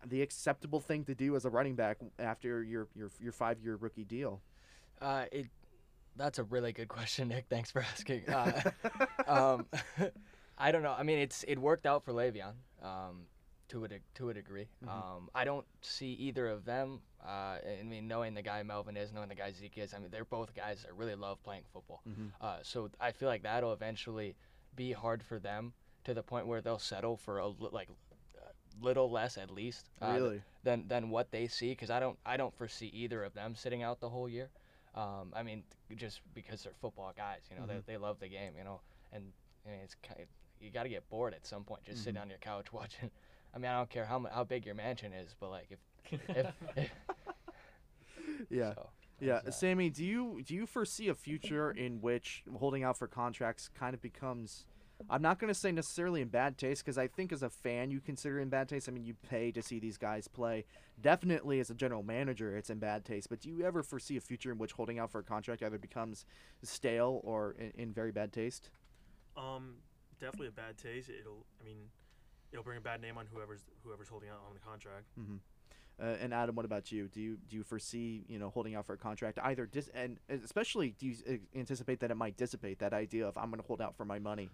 [0.06, 3.76] the acceptable thing to do as a running back after your your your five year
[3.76, 4.42] rookie deal?
[5.02, 5.48] Uh, it
[6.18, 7.46] that's a really good question, Nick.
[7.50, 8.28] Thanks for asking.
[8.30, 8.62] Uh,
[9.28, 9.66] um,
[10.58, 10.96] I don't know.
[10.98, 13.22] I mean, it's it worked out for Le'Veon um,
[13.70, 14.68] to a de- to a degree.
[14.86, 14.90] Mhm.
[14.90, 17.00] Um, I don't see either of them.
[17.26, 19.94] Uh, I mean, knowing the guy Melvin is, knowing the guy Zeke is.
[19.94, 22.02] I mean, they're both guys that really love playing football.
[22.08, 22.32] Mhm.
[22.42, 24.36] Uh, so I feel like that'll eventually
[24.76, 25.74] be hard for them
[26.06, 27.90] to the point where they'll settle for a li- like
[28.82, 30.42] little less at least uh, really?
[30.64, 33.82] than than what they see because I don't I don't foresee either of them sitting
[33.84, 34.50] out the whole year.
[34.98, 35.64] Um, I mean,
[35.96, 37.86] just because they're football guys, you know, Mhm.
[37.86, 38.82] they, they love the game, you know,
[39.14, 39.32] and
[39.66, 40.28] I mean, it's kind of,
[40.60, 42.04] you got to get bored at some point, just Mhm.
[42.06, 43.12] sitting on your couch watching.
[43.54, 45.80] I mean, I don't care how how big your mansion is, but like if
[46.12, 46.92] if, if
[48.50, 48.74] Yeah.
[48.74, 49.50] so, Yeah.
[49.50, 53.94] Sammy, do you do you foresee a future in which holding out for contracts kind
[53.94, 54.66] of becomes
[55.10, 57.92] I'm not going to say necessarily in bad taste because I think as a fan
[57.92, 58.90] you consider it in bad taste.
[58.90, 60.66] I mean, you pay to see these guys play.
[61.00, 63.30] Definitely as a general manager, it's in bad taste.
[63.30, 65.78] But do you ever foresee a future in which holding out for a contract either
[65.78, 66.26] becomes
[66.64, 68.70] stale or in, in very bad taste?
[69.38, 69.76] Um,
[70.20, 71.10] definitely a bad taste.
[71.10, 71.78] It'll, I mean,
[72.52, 75.06] it'll bring a bad name on whoever's whoever's holding out on the contract.
[75.20, 75.36] Mm-hmm.
[76.00, 77.08] Uh, and Adam, what about you?
[77.08, 80.18] Do you do you foresee you know holding out for a contract either dis- and
[80.30, 83.68] especially do you uh, anticipate that it might dissipate that idea of I'm going to
[83.68, 84.50] hold out for my money?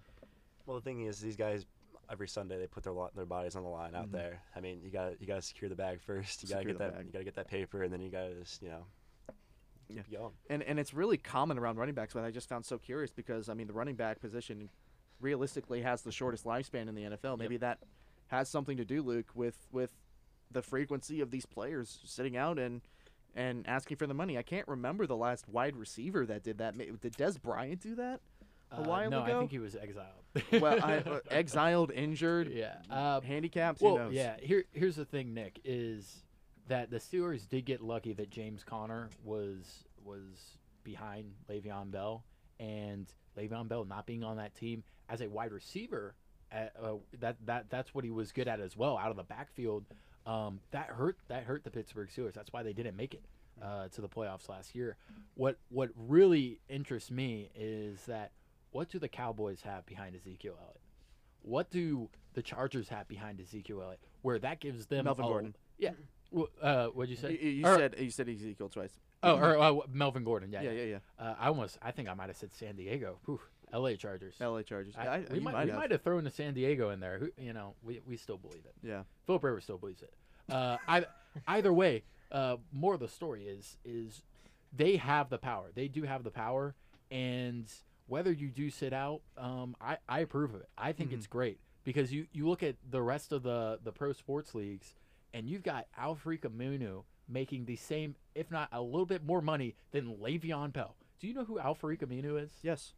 [0.66, 1.66] Well, the thing is, these guys
[2.10, 4.12] every Sunday they put their lo- their bodies on the line out Mhm.
[4.12, 4.44] there.
[4.56, 6.44] I mean, you got you got to secure the bag first.
[6.44, 7.06] You got to get that bag.
[7.06, 8.86] you got to get that paper, and then you got to just you know
[9.90, 10.02] Yeah.
[10.04, 10.34] keep going.
[10.50, 12.14] and and it's really common around running backs.
[12.14, 14.70] But I just found so curious because I mean the running back position
[15.20, 17.38] realistically has the shortest lifespan in the NFL.
[17.38, 17.80] Maybe that
[18.28, 19.94] has something to do, Luke, with with
[20.52, 22.82] the frequency of these players sitting out and
[23.36, 24.38] and asking for the money.
[24.38, 26.78] I can't remember the last wide receiver that did that.
[26.78, 28.22] Did Dez Bryant do that?
[28.74, 30.08] A Uh, while no, I think he was exiled.
[30.62, 32.76] Well, I, uh, exiled, injured, yeah.
[32.90, 33.82] Uh, handicapped.
[33.82, 34.14] well, who knows?
[34.14, 34.36] yeah.
[34.42, 36.24] Here, here's the thing, Nick, is
[36.68, 42.24] that the Steelers did get lucky that James Conner was was behind Le'Veon Bell,
[42.60, 43.08] and
[43.38, 46.16] Le'Veon Bell not being on that team as a wide receiver,
[46.52, 49.24] uh, uh, that that that's what he was good at as well, out of the
[49.24, 49.86] backfield.
[50.26, 52.34] Um, that hurt that hurt the Pittsburgh Steelers.
[52.34, 53.24] That's why they didn't make it
[53.62, 54.96] uh, to the playoffs last year.
[55.36, 58.32] What what really interests me is that
[58.74, 60.82] what do the Cowboys have behind Ezekiel Elliott?
[61.42, 64.00] What do the Chargers have behind Ezekiel Elliott?
[64.22, 65.56] Where that gives them Melvin a- Gordon.
[65.78, 65.92] Yeah.
[66.62, 67.46] Uh, what'd you You, say?
[67.46, 68.98] you Or- said you said Ezekiel twice.
[69.22, 70.52] Oh, or uh, Melvin Gordon.
[70.52, 70.62] Yeah.
[70.62, 70.84] Yeah, Yeah.
[70.84, 70.98] yeah.
[71.20, 71.78] Uh, I almost.
[71.82, 73.20] I think I might have said San Diego.
[73.26, 73.40] Whew,
[73.72, 73.96] L.A.
[73.96, 74.36] Chargers.
[74.42, 74.64] L.A.
[74.64, 74.96] Chargers.
[74.98, 75.80] I- I, we might, might we have.
[75.80, 77.20] might have thrown the San Diego in there.
[77.20, 78.74] Who, you know, we, we still believe it.
[78.82, 79.04] Yeah.
[79.26, 80.14] Philip Rivers still believes it.
[80.52, 81.08] Uh, either,
[81.48, 84.24] either way, uh, more of the story is is
[84.76, 85.70] they have the power.
[85.74, 86.76] They do have the power,
[87.12, 87.66] and
[88.08, 90.70] whether you do sit out, um, I, I approve of it.
[90.78, 94.14] I think it's great because you, you look at the rest of the, the pro
[94.14, 94.94] sports leagues,
[95.34, 99.76] and you've got Alfred Aminu making the same, if not a little bit more money
[99.92, 100.96] than Le'Veon Bell.
[101.20, 102.52] Do you know who Alfred Aminu is?
[102.62, 102.94] Yes.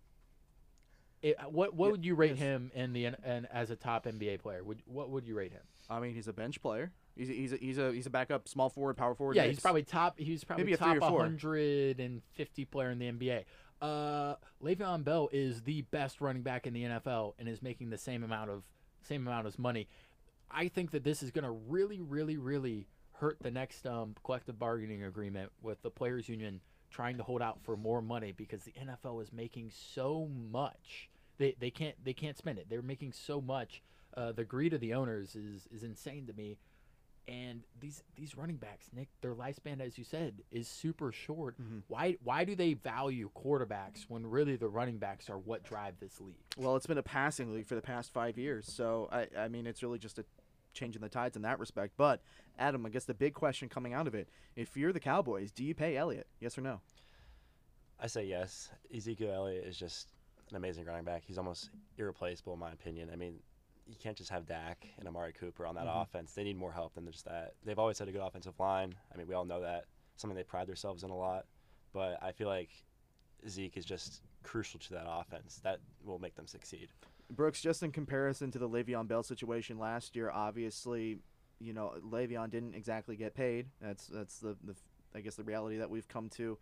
[1.21, 2.39] It, what what Yeah, would you rate yes.
[2.39, 4.63] him in the and as a top NBA player?
[4.63, 5.61] Would what would you rate him?
[5.89, 6.91] I mean, he's a bench player.
[7.15, 9.35] He's a, he's a, he's a he's a backup small forward, power forward.
[9.35, 9.55] yeah, mix.
[9.55, 10.19] he's probably top.
[10.19, 11.19] He's probably Maybe a top three or four.
[11.19, 13.45] 150 player in the NBA.
[13.81, 17.97] Uh, Le'Veon Bell is the best running back in the NFL and is making the
[17.97, 18.63] same amount of
[19.01, 19.87] same amount of money.
[20.49, 24.57] I think that this is going to really, really, really hurt the next um, collective
[24.57, 28.73] bargaining agreement with the players' union trying to hold out for more money because the
[28.73, 31.09] NFL is making so much.
[31.37, 32.67] They, they can't they can't spend it.
[32.69, 33.81] They're making so much.
[34.15, 36.57] Uh, the greed of the owners is is insane to me.
[37.27, 41.59] And these these running backs, Nick, their lifespan, as you said, is super short.
[41.59, 41.81] Mhm.
[41.87, 46.21] Why why do they value quarterbacks when really the running backs are what drive this
[46.21, 46.35] league?
[46.55, 49.65] Well, it's been a passing league for the past five years, so I I mean
[49.65, 50.25] it's really just a
[50.73, 51.93] change in the tides in that respect.
[51.97, 52.21] But
[52.59, 55.63] Adam, I guess the big question coming out of it: if you're the Cowboys, do
[55.63, 56.27] you pay Elliott?
[56.39, 56.81] Yes or no?
[57.99, 58.69] I say yes.
[58.93, 60.09] Ezekiel Elliott is just
[60.51, 61.23] an amazing running back.
[61.25, 63.09] He's almost irreplaceable in my opinion.
[63.11, 63.39] I mean,
[63.87, 66.01] you can't just have Dak and Amari Cooper on that Mhm.
[66.01, 66.33] offense.
[66.33, 67.55] They need more help than just that.
[67.63, 68.95] They've always had a good offensive line.
[69.13, 69.85] I mean, we all know that.
[70.15, 71.45] Something they pride themselves in a lot.
[71.93, 72.69] But I feel like
[73.47, 75.59] Zeke is just crucial to that offense.
[75.59, 76.89] That will make them succeed.
[77.29, 81.19] Brooks, just in comparison to the Le'Veon Bell situation last year, obviously,
[81.59, 83.69] you know Le'Veon didn't exactly get paid.
[83.79, 84.75] That's that's the, the
[85.13, 86.57] I guess the reality that we've come to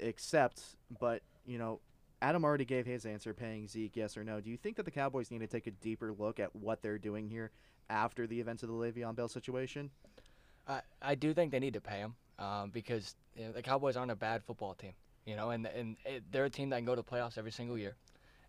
[0.00, 0.76] accept.
[0.98, 1.80] But you know,
[2.24, 4.40] Adam already gave his answer, paying Zeke yes or no.
[4.40, 6.96] Do you think that the Cowboys need to take a deeper look at what they're
[6.96, 7.50] doing here
[7.90, 9.90] after the events of the Le'Veon Bell situation?
[10.66, 13.94] I, I do think they need to pay him um, because you know, the Cowboys
[13.98, 14.92] aren't a bad football team,
[15.26, 17.76] you know, and and it, they're a team that can go to playoffs every single
[17.76, 17.94] year,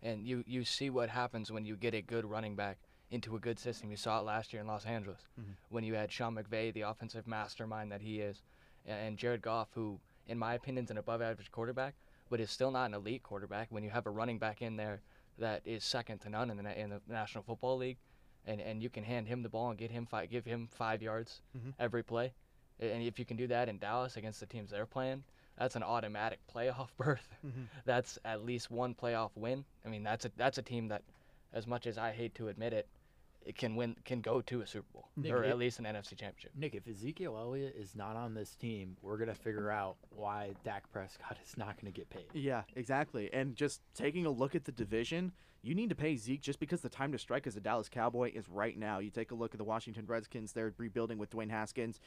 [0.02, 2.78] and you you see what happens when you get a good running back
[3.10, 3.90] into a good system.
[3.90, 5.54] You saw it last year in Los Angeles Mhm.
[5.68, 8.40] when you had Sean McVay, the offensive mastermind that he is,
[8.86, 11.94] and Jared Goff, who, in my opinion, is an above-average quarterback,
[12.30, 13.68] but is still not an elite quarterback.
[13.70, 15.00] When you have a running back in there
[15.38, 17.98] that is second to none in the in the National Football League,
[18.46, 21.02] and, and you can hand him the ball and get him five, give him five
[21.02, 21.74] yards Mhm.
[21.78, 22.32] every play,
[22.80, 25.24] and if you can do that in Dallas against the teams they're playing,
[25.58, 27.28] that's an automatic playoff berth.
[27.44, 27.66] Mhm.
[27.84, 29.64] That's at least one playoff win.
[29.84, 31.02] I mean, that's a that's a team that,
[31.52, 32.95] as much as I hate to admit it, it
[33.54, 36.52] can win can go to a Super Bowl Nick, or at least an NFC Championship.
[36.56, 40.90] Nick, if Ezekiel Elliott is not on this team, we're gonna figure out why Dak
[40.92, 42.26] Prescott is not gonna get paid.
[42.32, 43.32] Yeah, exactly.
[43.32, 45.32] And just taking a look at the division,
[45.62, 48.32] you need to pay Zeke just because the time to strike as a Dallas Cowboy
[48.34, 48.98] is right now.
[48.98, 52.00] You take a look at the Washington Redskins, they're rebuilding with Dwayne Haskins.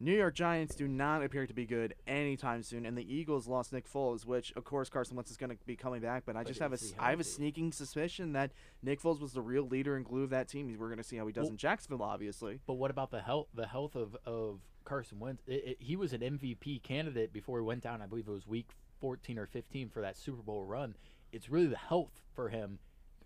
[0.00, 3.72] New York Giants do not appear to be good anytime soon, and the Eagles lost
[3.72, 6.24] Nick Foles, which of course Carson Wentz is going to be coming back.
[6.26, 8.52] But I just have a is s- he I have a sneaking suspicion that
[8.82, 10.74] Nick Foles was the real leader and glue of that team.
[10.78, 12.60] We're going to see how he does Well- in Jacksonville, obviously.
[12.66, 15.42] But what about the health the health of, of Carson Wentz?
[15.46, 18.02] It, it, he was an MVP candidate before he went down.
[18.02, 20.96] I believe it was week 14 or 15 for that Super Bowl run.
[21.32, 22.78] It's really the health for him.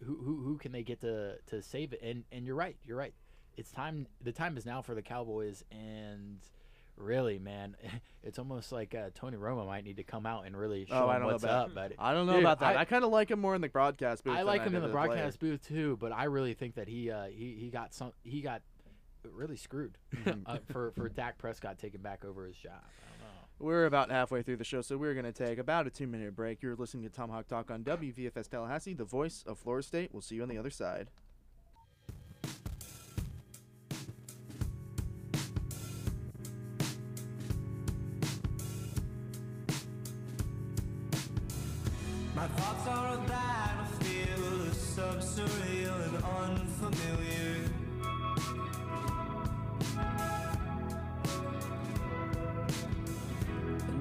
[0.05, 2.01] Who, who, who can they get to, to save it?
[2.03, 2.77] And and you're right.
[2.87, 3.15] You're right.
[3.57, 4.07] It's time.
[4.23, 5.65] The time is now for the Cowboys.
[5.73, 6.39] And
[6.99, 7.77] really, man,
[8.23, 11.09] it's almost like uh, Tony Romo might need to come out and really show Oh,
[11.09, 11.75] I don't know what's about- up.
[11.75, 12.77] But I don't know Dude, about that.
[12.77, 14.37] I, I- kind of like him more in the broadcast booth.
[14.37, 15.07] I like him did in the as a player.
[15.09, 18.41] broadcast booth too, but I really think that he uh, he he got some he
[18.41, 18.63] got
[19.33, 19.99] really screwed
[20.47, 22.73] uh, for for Dak Prescott taking back over his job.
[22.83, 23.67] I know.
[23.67, 26.35] We're about halfway through the show, so we're going to take about a two minute
[26.37, 26.63] break.
[26.63, 30.11] You're listening to Tomahawk Talk on WVFS Tallahassee, the voice of Florida State.
[30.13, 31.11] We'll see you on the other side.
[42.39, 47.57] My thoughts are a battlefield, subsurreal and unfamiliar.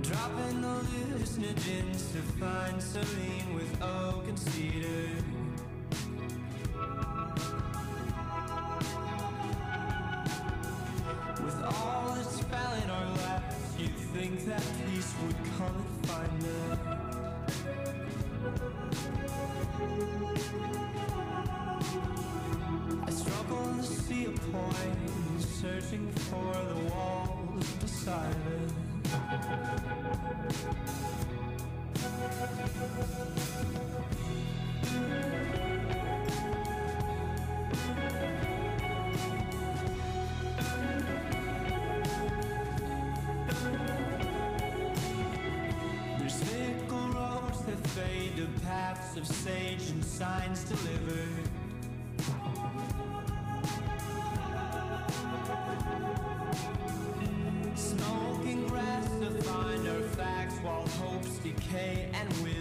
[0.04, 5.07] Dropping the hallucinogens to find serene with oak and cedar.
[49.18, 51.50] Of sage and signs delivered.
[57.76, 62.57] Smoking grass to find our facts while hopes decay and wither.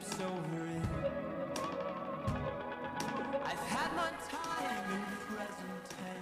[0.00, 0.82] Steps over it.
[3.44, 6.20] I've had my time in present tense.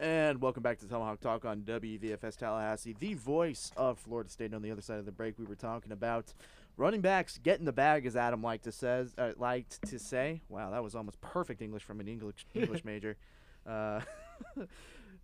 [0.00, 4.54] And welcome back to Tomahawk Talk on WVFS Tallahassee, the voice of Florida State.
[4.54, 6.32] On the other side of the break, we were talking about
[6.76, 10.40] running backs getting the bag, as Adam liked to says uh, liked to say.
[10.48, 13.16] Wow, that was almost perfect English from an English English major.
[13.64, 14.00] Uh,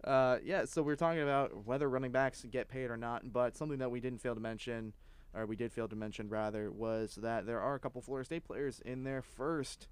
[0.07, 3.57] uh, yeah, so we are talking about whether running backs get paid or not, but
[3.57, 4.93] something that we didn't fail to mention,
[5.35, 8.45] or we did fail to mention rather, was that there are a couple Florida State
[8.45, 9.89] players in their first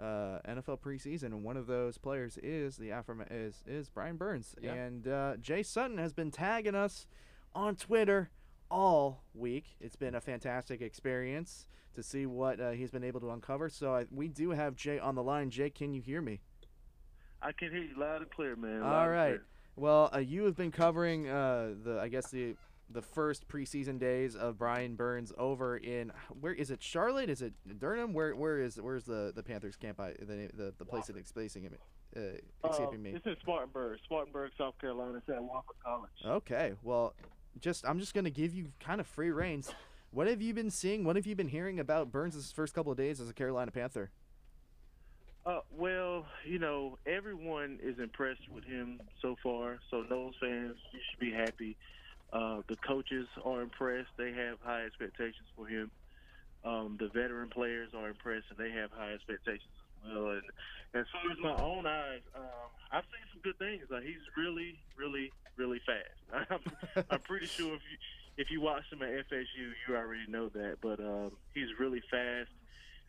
[0.00, 4.54] uh, NFL preseason, and one of those players is the affirm is is Brian Burns,
[4.60, 4.74] Yeah.
[4.74, 7.06] and uh, Jay Sutton has been tagging us
[7.54, 8.30] on Twitter
[8.70, 9.76] all week.
[9.80, 13.68] It's been a fantastic experience to see what uh, he's been able to uncover.
[13.68, 15.50] So I, we do have Jay on the line.
[15.50, 16.40] Jay, can you hear me?
[17.42, 18.82] I can hear you loud and clear, man.
[18.82, 19.40] All loud and right.
[19.78, 22.56] Well, uh, you have been covering uh, the, I guess the
[22.90, 26.10] the first preseason days of Brian Burns over in
[26.40, 26.82] where is it?
[26.82, 27.28] Charlotte?
[27.30, 28.12] Is it Durham?
[28.12, 30.00] Where where is where's the the Panthers camp?
[30.00, 31.74] I, the the, the place that's spacing him,
[32.16, 33.10] uh, escaping Uh, me.
[33.10, 35.18] It's in Spartanburg, Spartanburg, South Carolina.
[35.18, 36.10] It's at Wofford College.
[36.24, 37.14] Okay, well,
[37.60, 39.70] just I'm just gonna give you kind of free reigns.
[40.10, 41.04] What have you been seeing?
[41.04, 44.10] What have you been hearing about Burns' first couple of days as a Carolina Panther?
[45.48, 49.78] Uh, well, you know, everyone is impressed with him so far.
[49.90, 51.74] So those fans, you should be happy.
[52.30, 55.90] Uh, the coaches are impressed; they have high expectations for him.
[56.64, 59.72] Um, the veteran players are impressed, and they have high expectations
[60.04, 60.32] as well.
[60.32, 60.42] And
[60.92, 63.88] as far as my own eyes, um, I've seen some good things.
[63.88, 66.44] Like he's really, really, really fast.
[66.50, 67.96] I'm, I'm pretty sure if you
[68.36, 70.76] if you watched him at FSU, you already know that.
[70.82, 72.50] But um, he's really fast.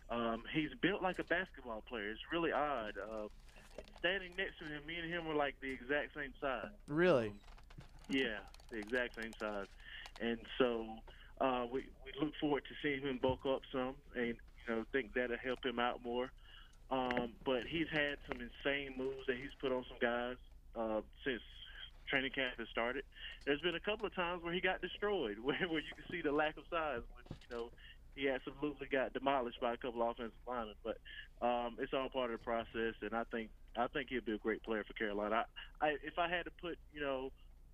[0.09, 2.09] Um, he's built like a basketball player.
[2.09, 2.93] It's really odd.
[2.97, 3.27] Uh,
[3.99, 6.71] standing next to him, me and him were like the exact same size.
[6.87, 7.33] Really?
[8.07, 8.39] Yeah,
[8.71, 9.67] the exact same size.
[10.19, 10.85] And so
[11.39, 15.13] uh, we we look forward to seeing him bulk up some, and you know think
[15.13, 16.31] that'll help him out more.
[16.91, 20.37] Um, but he's had some insane moves that he's put on some guys
[20.75, 21.41] uh, since
[22.07, 23.03] training camp has started.
[23.45, 26.21] There's been a couple of times where he got destroyed, where, where you can see
[26.21, 27.01] the lack of size.
[27.13, 27.69] When, you know,
[28.19, 30.75] he absolutely got demolished by a couple of offensive linemen.
[30.83, 30.97] But
[31.45, 34.37] um, it's all part of the process, and I think I think he'll be a
[34.37, 35.45] great player for Carolina.
[35.81, 37.29] I, I if I had to put you know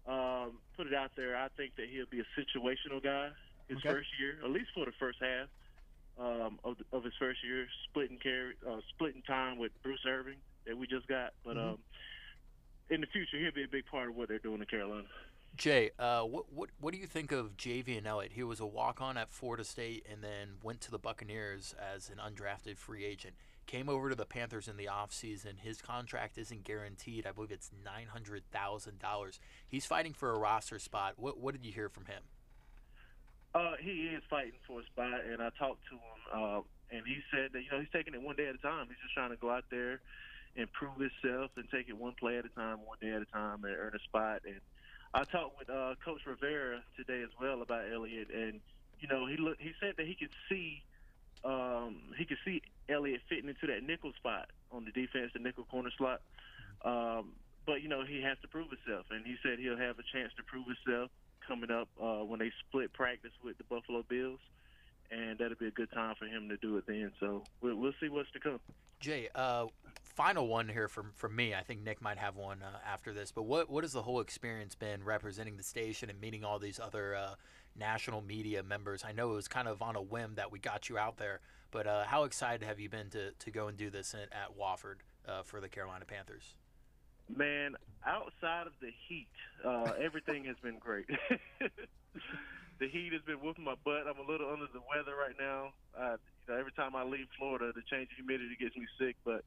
[0.05, 3.31] um, put it out there, I think that he'll be a situational guy
[3.67, 3.89] his Okay.
[3.89, 5.49] first year, at least for the first half
[6.19, 10.77] um, of, of his first year, splitting carry, uh, splitting time with Bruce Irvin that
[10.77, 11.33] we just got.
[11.43, 11.73] But Mhm.
[11.73, 11.83] um,
[12.89, 15.07] in the future, he'll be a big part of what they're doing in Carolina.
[15.55, 18.33] Jay, uh, what what what do you think of Javien Elliott?
[18.33, 22.09] He was a walk on at Florida State and then went to the Buccaneers as
[22.09, 23.35] an undrafted free agent.
[23.65, 25.59] Came over to the Panthers in the offseason.
[25.59, 27.25] His contract isn't guaranteed.
[27.25, 29.39] I believe it's nine hundred thousand dollars.
[29.67, 31.13] He's fighting for a roster spot.
[31.17, 32.23] What what did you hear from him?
[33.53, 37.17] Uh, he is fighting for a spot, and I talked to him, uh, and he
[37.31, 38.87] said that you know he's taking it one day at a time.
[38.89, 40.01] He's just trying to go out there
[40.57, 43.31] and prove himself and take it one play at a time, one day at a
[43.31, 44.41] time, and earn a spot.
[44.45, 44.59] And
[45.15, 48.59] I talked with uh, Coach Rivera today as well about Elliott, and
[48.99, 50.83] you know he look, he said that he could see
[51.45, 55.63] um, he could see Elliott fitting into that nickel spot on the defense, the nickel
[55.71, 56.19] corner slot.
[56.83, 57.31] Um,
[57.65, 60.33] but you know he has to prove himself, and he said he'll have a chance
[60.35, 61.09] to prove himself
[61.47, 64.39] coming up uh, when they split practice with the Buffalo Bills,
[65.11, 67.11] and that'll be a good time for him to do it then.
[67.19, 68.59] So we'll, we'll see what's to come.
[68.99, 69.65] Jay, uh,
[70.15, 71.53] final one here from from me.
[71.53, 73.31] I think Nick might have one uh, after this.
[73.31, 76.79] But what what has the whole experience been representing the station and meeting all these
[76.79, 77.35] other uh,
[77.77, 79.03] national media members?
[79.05, 81.41] I know it was kind of on a whim that we got you out there,
[81.71, 84.57] but uh, how excited have you been to to go and do this at, at
[84.57, 86.55] Wofford uh, for the Carolina Panthers?
[87.35, 89.27] Man, outside of the heat,
[89.63, 91.05] uh, everything has been great.
[92.79, 94.03] the heat has been whooping my butt.
[94.07, 95.73] I'm a little under the weather right now.
[95.97, 99.15] Uh, you know, every time I leave Florida, the change in humidity gets me sick.
[99.23, 99.43] But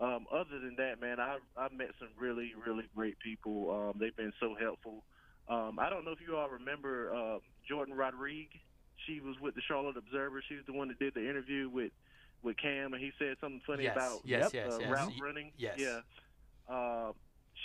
[0.00, 3.70] um, other than that, man, I I met some really really great people.
[3.70, 5.04] Um, they've been so helpful.
[5.48, 8.60] Um, I don't know if you all remember uh, Jordan Rodriguez.
[9.06, 10.42] She was with the Charlotte Observer.
[10.48, 11.92] She was the one that did the interview with
[12.42, 14.90] with Cam, and he said something funny Yes, about yes, uh, yes, yes.
[14.90, 15.52] route running.
[15.56, 15.76] yes.
[15.78, 16.00] Yeah.
[16.68, 17.12] Uh,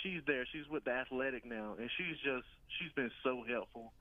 [0.02, 0.46] she's there.
[0.52, 2.46] She's with the Athletic now, and she's just
[2.78, 3.92] she's been so helpful.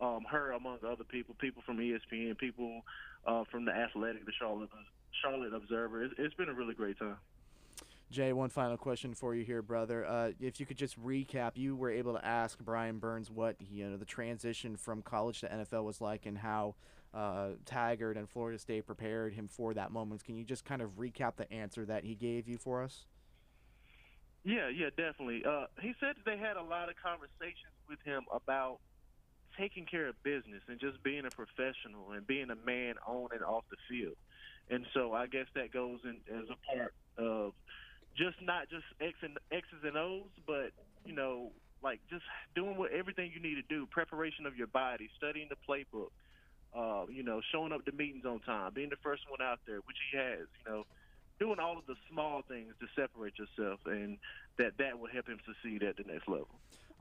[0.00, 2.82] Um, her among other people, people from ESPN, people
[3.26, 4.70] uh, from the Athletic, the Charlotte
[5.22, 6.04] Charlotte Observer.
[6.04, 7.16] It's, it's been a really great time.
[8.10, 10.04] Jay, one final question for you here, brother.
[10.04, 13.88] Uh, if you could just recap, you were able to ask Brian Burns what you
[13.88, 16.74] know the transition from college to NFL was like, and how
[17.14, 20.24] uh, Taggart and Florida State prepared him for that moment.
[20.24, 23.04] Can you just kind of recap the answer that he gave you for us?
[24.44, 25.44] Yeah, yeah, definitely.
[25.44, 28.78] Uh, he said they had a lot of conversations with him about
[29.60, 33.42] taking care of business and just being a professional and being a man on and
[33.42, 34.16] off the field.
[34.70, 37.52] And so I guess that goes in as a part of
[38.16, 40.70] just not just X and X's and O's, but
[41.04, 45.10] you know, like just doing what everything you need to do, preparation of your body,
[45.16, 46.10] studying the playbook,
[46.74, 49.78] uh, you know, showing up to meetings on time, being the first one out there,
[49.86, 50.84] which he has, you know,
[51.38, 54.18] doing all of the small things to separate yourself, and
[54.56, 56.48] that that will help him succeed at the next level.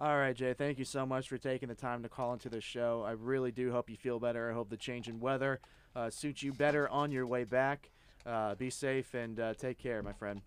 [0.02, 0.54] All right, Jay.
[0.54, 3.04] Thank you so much for taking the time to call into the show.
[3.06, 4.50] I really do hope you feel better.
[4.50, 5.60] I hope the change in weather
[5.94, 7.90] uh, suits you better on your way back.
[8.26, 10.42] Uh, be safe and uh, take care, my friend.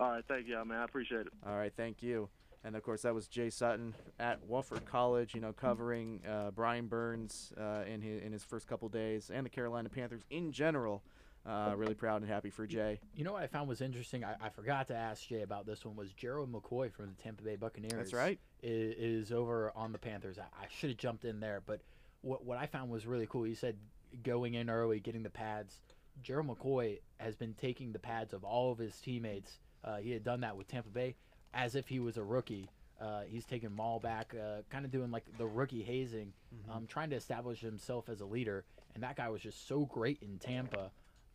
[0.00, 0.78] All right, thank y'all, man.
[0.78, 1.32] I appreciate it.
[1.46, 2.30] All right, thank you.
[2.64, 5.34] And of course, that was Jay Sutton at Wofford College.
[5.34, 9.44] You know, covering uh, Brian Burns uh, in his in his first couple days and
[9.44, 11.02] the Carolina Panthers in general.
[11.46, 12.98] Uh, really proud and happy for Jay.
[13.14, 14.24] You know what I found was interesting?
[14.24, 15.94] I, I forgot to ask Jay about this one.
[15.94, 17.92] Was Gerald McCoy from the Tampa Bay Buccaneers?
[17.92, 18.40] That's right.
[18.62, 20.38] Is, is over on the Panthers.
[20.38, 21.82] I, I should have jumped in there, but
[22.22, 23.44] what what I found was really cool.
[23.44, 23.76] He said
[24.24, 25.80] going in early, getting the pads.
[26.22, 29.58] Gerald McCoy has been taking the pads of all of his teammates.
[29.84, 31.14] Uh, he had done that with Tampa Bay
[31.54, 32.68] as if he was a rookie.
[33.00, 36.32] Uh, he's taking them all back, uh, kind of doing like the rookie hazing,
[36.72, 38.64] um, trying to establish himself as a leader.
[38.94, 40.90] And that guy was just so great in Tampa.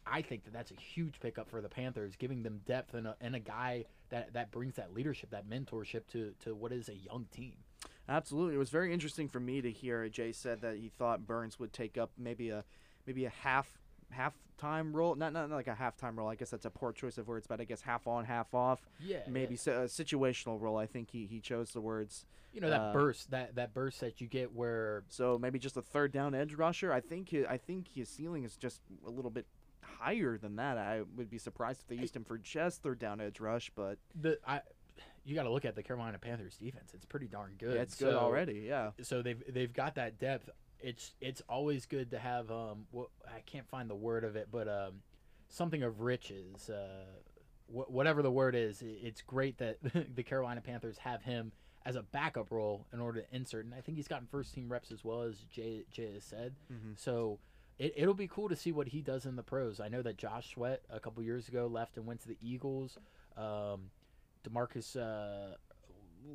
[0.06, 3.16] I think that that's a huge pickup for the Panthers, giving them depth and a,
[3.22, 6.96] and a guy that, that brings that leadership, that mentorship to, to what is a
[6.96, 7.54] young team.
[8.10, 11.60] Absolutely, it was very interesting for me to hear Jay said that he thought Burns
[11.60, 12.64] would take up maybe a
[13.06, 13.80] maybe a half
[14.10, 16.28] half time role, not not like a half time role.
[16.28, 18.82] I guess that's a poor choice of words, but I guess half on, half off.
[19.00, 20.78] Yeah, Maybe si- a situational role.
[20.78, 22.26] I think he, he chose the words.
[22.54, 25.78] you know that uh, burst, that that burst that you get where So maybe just
[25.78, 26.92] a third down edge rusher.
[26.92, 29.46] I think hi- I think his ceiling is just a little bit
[30.02, 30.78] higher than that.
[30.78, 33.98] I would be surprised if they used him for just third down edge rush, but
[34.20, 34.62] the I,
[35.24, 36.92] you got to look at the Carolina Panthers defense.
[36.94, 37.76] It's pretty darn good.
[37.76, 38.66] yeah, it's good So- already.
[38.68, 38.92] Yeah.
[39.02, 40.50] so they've they've got that depth.
[40.80, 44.48] It's it's always good to have um what I can't find the word of it,
[44.52, 45.02] but um
[45.48, 46.70] something of riches.
[46.70, 47.06] Uh,
[47.68, 49.78] wh- whatever the word is, it's great that
[50.16, 51.52] the Carolina Panthers have him
[51.86, 54.72] as a backup role in order to insert, and I think he's gotten first team
[54.72, 56.56] reps as well as Jay Jay has said.
[56.72, 56.98] Mhm.
[57.00, 57.40] So.
[57.82, 59.80] It, it'll be cool to see what he does in the pros.
[59.80, 63.00] I know that Josh Sweat a couple years ago left and went to the Eagles.
[63.36, 63.90] Um,
[64.48, 65.56] Demarcus uh,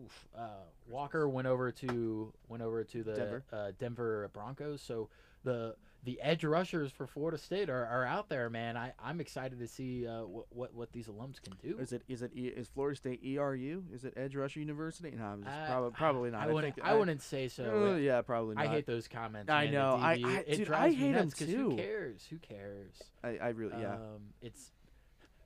[0.04, 3.44] oof, uh, Walker went over to went over to the Denver.
[3.52, 4.82] Uh, Denver Broncos.
[4.82, 5.08] So
[5.44, 5.76] the
[6.06, 8.76] the edge rushers for Florida State are, are out there, man.
[8.76, 11.76] I I'm excited to see uh, what, what what these alums can do.
[11.78, 13.82] Is it is it E- Florida State ERU?
[13.92, 15.10] Is it Edge Rusher University?
[15.10, 16.48] No, Uh, probably probably not.
[16.48, 16.76] I wouldn't.
[16.76, 17.92] think I, wouldn't say so.
[17.92, 18.64] Uh, yeah, probably not.
[18.64, 19.50] I hate those comments.
[19.50, 19.98] I man, know.
[20.00, 20.12] I-.
[20.24, 21.70] I- it dude, I hate 'em nuts 'cause too.
[21.70, 22.26] Who cares?
[22.30, 23.02] Who cares?
[23.22, 23.94] I, I really yeah.
[23.94, 24.70] Um, it's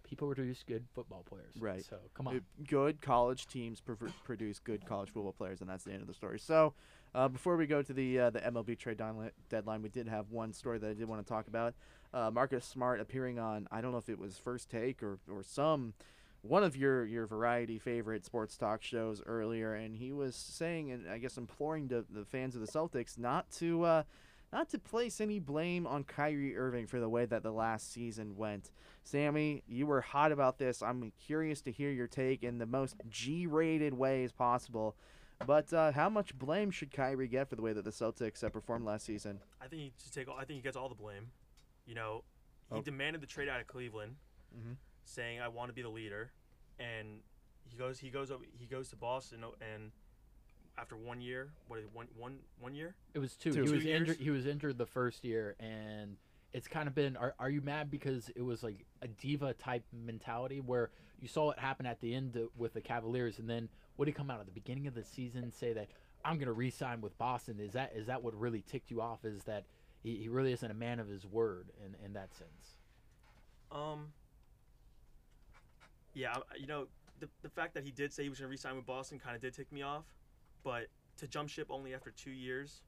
[0.05, 1.55] people produce good football players.
[1.59, 1.85] Right.
[1.85, 2.43] So come on.
[2.69, 3.95] Good college teams pr-
[4.25, 6.39] produce good college football players, and that's the end of the story.
[6.39, 6.75] So,
[7.15, 9.01] uh, before we go to the uh, the MLB trade
[9.49, 11.75] deadline, we did have one story that I did want to talk about.
[12.13, 15.43] Uh, Marcus Smart appearing on I don't know if it was First Take or or
[15.43, 15.95] some
[16.43, 21.09] one of your your variety favorite sports talk shows earlier, and he was saying and
[21.09, 23.85] I guess imploring the the fans of the Celtics not to.
[23.85, 24.03] Uh,
[24.53, 28.37] not to place any blame on Kyrie Irving for the way that the last season
[28.37, 28.73] went.
[29.05, 30.83] Sammy, you were hot about this.
[30.83, 34.97] I'm curious to hear your take in the most G-rated ways possible.
[35.47, 38.51] But uh, how much blame should Kyrie get for the way that the Celtics uh,
[38.51, 39.41] performed last season?
[39.61, 40.29] I think he should take.
[40.29, 41.31] all I think he gets all the blame.
[41.87, 42.25] You know,
[42.71, 42.83] he Oh.
[42.83, 44.17] demanded the trade out of Cleveland,
[44.57, 44.77] Mhm.
[45.05, 46.31] saying I want to be the leader,
[46.79, 47.23] and
[47.65, 49.93] he goes he goes over he goes to Boston and
[50.79, 52.95] after one year, what is it, one one one year?
[53.15, 53.53] It was two.
[53.53, 53.63] Two.
[53.63, 54.17] He Two was injured.
[54.19, 56.17] He was injured the first year, and
[56.53, 57.17] it's kind of been.
[57.17, 61.51] Are, are you mad because it was like a diva type mentality where you saw
[61.51, 63.69] it happen at the end of- with the Cavaliers, and then
[64.01, 65.89] would he come out at the beginning of the season say that
[66.25, 67.61] I'm going to re-sign with Boston?
[67.61, 69.27] Is that is that what really ticked you off?
[69.27, 69.67] Is that
[70.03, 72.77] he, he really isn't a man of his word in in that sense?
[73.71, 74.07] Um.
[76.15, 76.87] Yeah, you know
[77.21, 79.37] the the fact that he did say he was going to re-sign with Boston kind
[79.37, 80.07] of did tick me off,
[80.65, 80.87] but
[81.19, 82.81] to jump ship only after two years,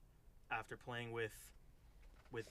[0.51, 1.35] after playing with,
[2.33, 2.47] with,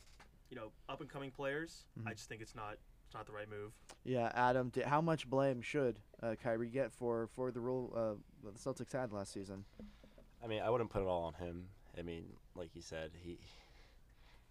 [0.51, 3.49] you know, up and coming players, I just think it's not it's not the right
[3.49, 3.73] move.
[4.05, 8.30] Yeah, Adam, how much blame should uh, Kyrie get for, for the role uh, that
[8.43, 9.65] the Celtics had last season?
[10.43, 11.65] I mean, I wouldn't put it all on him.
[11.97, 12.25] I mean,
[12.55, 13.37] like he said, he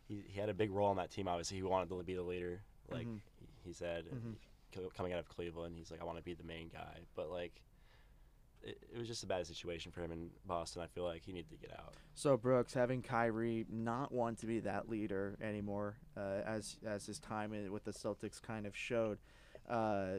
[0.09, 1.29] he, he had a big role on that team.
[1.29, 2.61] Obviously, he wanted to be the leader.
[2.91, 3.21] Like Mhm.
[3.39, 4.93] he, he said, Mhm.
[4.95, 6.99] coming out of Cleveland, he's like, I want to be the main guy.
[7.15, 7.61] But like,
[8.63, 10.83] it, it was just a bad situation for him in Boston.
[10.83, 11.95] I feel like he needed to get out.
[12.15, 17.19] So Brooks having Kyrie not want to be that leader anymore, uh, as as his
[17.21, 19.19] time with the Celtics kind of showed.
[19.69, 20.17] Uh,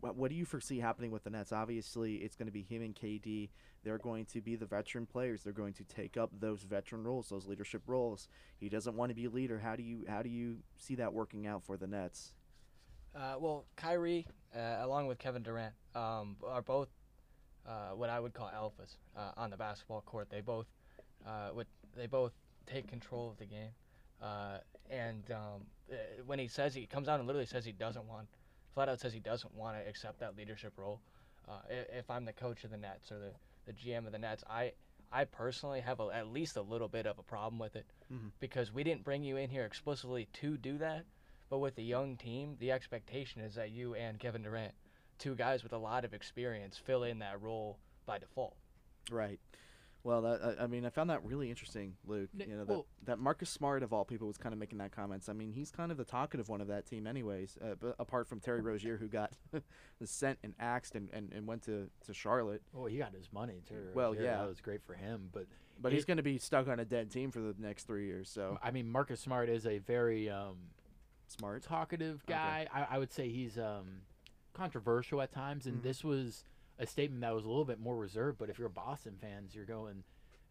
[0.00, 1.52] what, do you foresee happening with the Nets?
[1.52, 3.50] Obviously, it's going to be him and KD.
[3.82, 5.42] They're going to be the veteran players.
[5.42, 8.28] They're going to take up those veteran roles, those leadership roles.
[8.58, 9.58] He doesn't want to be a leader.
[9.58, 12.32] How do you how do you see that working out for the Nets?
[13.14, 16.88] Uh, well, Kyrie, uh, along with Kevin Durant, um, are both
[17.66, 20.28] uh, what I would call alphas uh, on the basketball court.
[20.30, 20.66] They both,
[21.26, 21.66] uh, would,
[21.96, 22.32] they both
[22.66, 23.70] take control of the game.
[24.20, 24.58] Uh,
[24.90, 25.62] and um,
[26.26, 28.26] when he says he comes out and literally says he doesn't want,
[28.74, 31.00] flat out says he doesn't want to accept that leadership role.
[31.48, 33.30] Uh, if I'm the coach of the Nets or the,
[33.66, 34.72] the GM of the Nets, I
[35.12, 38.32] I personally have a, at least a little bit of a problem with it Mhm.
[38.40, 41.04] because we didn't bring you in here explicitly to do that.
[41.50, 44.74] But with a young team, the expectation is that you and Kevin Durant,
[45.18, 48.56] two guys with a lot of experience, fill in that role by default.
[49.10, 49.38] Right.
[50.04, 52.28] Well, that, I I mean, I found that really interesting, Luke.
[52.34, 54.78] Nick, you know, well- that, that Marcus Smart, of all people, was kind of making
[54.78, 55.28] that comments.
[55.28, 58.28] I mean, he's kind of the talkative one of that team, anyways, uh, but apart
[58.28, 59.32] from Terry Rozier, who got
[60.04, 62.62] sent and axed and, and, and went to, to Charlotte.
[62.76, 63.88] Oh, he got his money too.
[63.94, 64.38] Well, Rozier, yeah.
[64.38, 65.30] that was great for him.
[65.32, 65.46] But
[65.80, 68.28] But he's going to be stuck on a dead team for the next three years,
[68.28, 70.56] so I mean, Marcus Smart is a very um,
[71.28, 71.62] smart.
[71.62, 72.34] talkative Okay.
[72.38, 72.66] guy.
[72.72, 74.02] I, I would say he's um,
[74.52, 75.82] controversial at times, and Mhm.
[75.82, 76.44] this was
[76.78, 78.38] a statement that was a little bit more reserved.
[78.38, 80.02] But if you're Boston fans, you're going,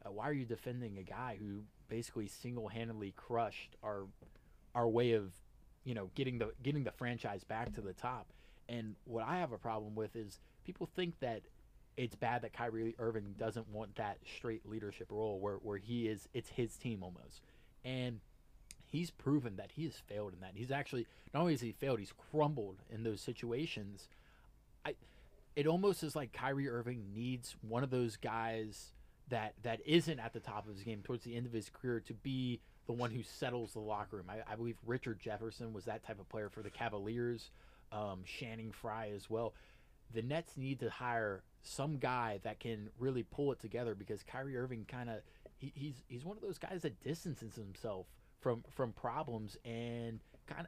[0.06, 4.06] uh, why are you defending a guy who basically single-handedly crushed our
[4.76, 5.32] our way of,
[5.84, 8.28] you know, getting the getting the franchise back to the top?
[8.70, 11.42] And what I have a problem with is people think that
[11.96, 16.28] it's bad that Kyrie Irving doesn't want that straight leadership role where, where he is
[16.34, 17.42] it's his team almost.
[17.86, 18.20] And
[18.88, 20.52] he's proven that he has failed in that.
[20.56, 24.08] He's actually not only has he failed, he's crumbled in those situations.
[25.56, 28.92] It almost is like Kyrie Irving needs one of those guys
[29.30, 32.00] that that isn't at the top of his game towards the end of his career
[32.02, 34.26] to be the one who settles the locker room.
[34.30, 37.50] I, I believe Richard Jefferson was that type of player for the Cavaliers,
[37.92, 39.54] um, Channing Frye as well.
[40.14, 44.58] The Nets need to hire some guy that can really pull it together because Kyrie
[44.58, 45.18] Irving kind of
[45.60, 48.08] he, he's he's one of those guys that distances himself
[48.42, 50.68] from from problems and kind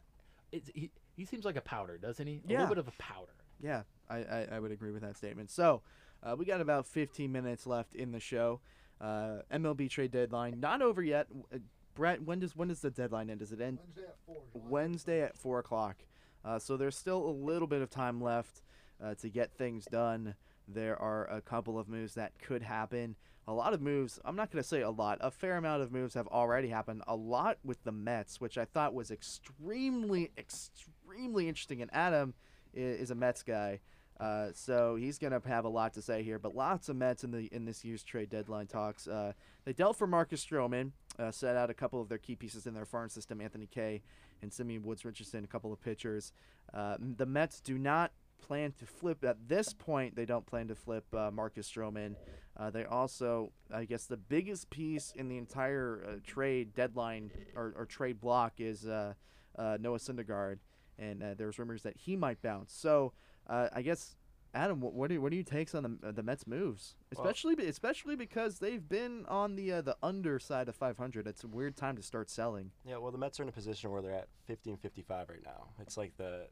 [0.54, 2.36] of he he seems like a powder, doesn't he?
[2.48, 2.60] A Yeah.
[2.62, 3.34] little bit of a powder.
[3.62, 5.50] Yeah, I, I, I would agree with that statement.
[5.52, 5.82] So,
[6.24, 8.62] uh, we got about 15 minutes left in the show.
[9.02, 11.28] Uh, MLB trade deadline not over yet.
[11.54, 11.58] Uh,
[11.96, 13.40] Brett, when does when does the deadline end?
[13.40, 14.36] Does it end Wednesday at four.
[14.54, 15.96] July Wednesday at four o'clock?
[16.44, 18.62] Uh, so there's still a little bit of time left
[19.04, 20.36] uh, to get things done.
[20.68, 23.16] There are a couple of moves that could happen.
[23.48, 24.20] A lot of moves.
[24.26, 25.20] I'm not going to say a lot.
[25.22, 27.04] A fair amount of moves have already happened.
[27.08, 31.82] A lot with the Mets, which I thought was extremely, extremely interesting.
[31.82, 32.34] And Adam
[32.76, 33.80] i- is a Mets guy.
[34.20, 37.32] Uh, so he's gonna have a lot to say here, but lots of Mets in
[37.32, 39.08] the in this year's trade deadline talks.
[39.08, 39.34] Uh,
[39.66, 42.74] they dealt for Marcus Stroman, uh, set out a couple of their key pieces in
[42.74, 44.02] their farm system, Anthony Kay
[44.42, 46.32] and Simeon Woods Richardson, a couple of pitchers.
[46.74, 50.16] Uh, the Mets do not plan to flip at this point.
[50.16, 52.16] They don't plan to flip uh, Marcus Stroman.
[52.56, 57.86] Uh, they also, I guess, the biggest piece in the entire trade deadline or, or
[57.86, 59.16] trade block is Noah
[59.58, 60.60] Syndergaard,
[60.98, 62.72] and there's rumors that he might bounce.
[62.74, 63.12] So.
[63.48, 64.16] Uh, I guess
[64.54, 67.66] Adam, what what are, what are your takes on the the Mets moves, especially be-
[67.68, 71.28] especially because they've been on the uh, the underside of 500.
[71.28, 72.72] It's a weird time to start selling.
[72.86, 75.68] Yeah, well, the Mets are in a position where they're at 15 55 right now.
[75.80, 76.48] It's like the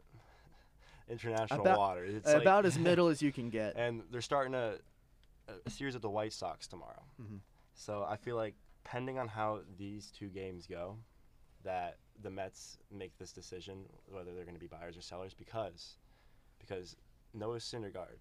[1.10, 2.06] international About- water.
[2.06, 3.76] It's like- About as middle as you can get.
[3.76, 4.76] and they're starting a,
[5.66, 7.04] a series with the White Sox tomorrow.
[7.22, 7.40] Mhm.
[7.74, 10.98] So I feel like, depending on how these two games go,
[11.64, 15.98] that the Mets make this decision whether they're going to be buyers or sellers because,
[16.68, 16.96] because
[17.34, 18.18] Noah Syndergaard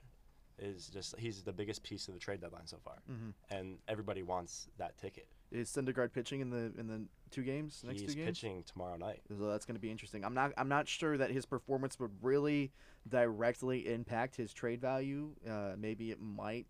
[0.58, 3.32] is just he's the biggest piece of the trade deadline so far, Mhm.
[3.50, 5.26] and everybody wants that ticket.
[5.50, 8.38] Is Syndergaard pitching in the in the two games next he's two games?
[8.38, 9.22] pitching tomorrow night.
[9.28, 10.24] So that's going to be interesting.
[10.24, 12.72] I'm not I'm not sure that his performance would really
[13.08, 15.34] directly impact his trade value.
[15.48, 16.66] Uh, maybe it might.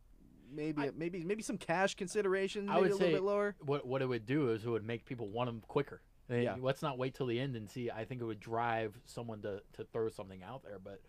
[0.50, 2.68] Maybe I- it, maybe maybe some cash consideration.
[2.68, 3.56] I Maybe would a little bit lower.
[3.60, 6.02] what what it would do is it would make people want him quicker.
[6.28, 6.56] I mean, Yeah.
[6.60, 7.90] Let's not wait till the end and see.
[7.90, 10.78] I think it would drive someone to, to throw something out there.
[10.78, 11.00] But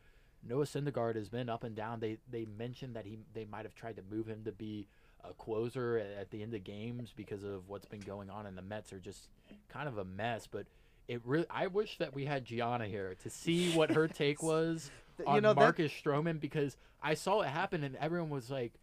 [0.47, 1.99] Noah Syndergaard has been up and down.
[1.99, 4.87] They they mentioned that he they might have tried to move him to be
[5.23, 8.57] a closer at, at the end of games because of what's been going on, and
[8.57, 9.29] the Mets are just
[9.69, 10.47] kind of a mess.
[10.47, 10.65] But
[11.07, 14.91] it really, I wish that we had Gianna here to see what her take was
[15.25, 18.73] on you know that- Marcus Stroman because I saw it happen and everyone was like,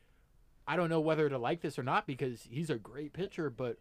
[0.67, 3.79] I don't know whether to like this or not because he's a great pitcher, but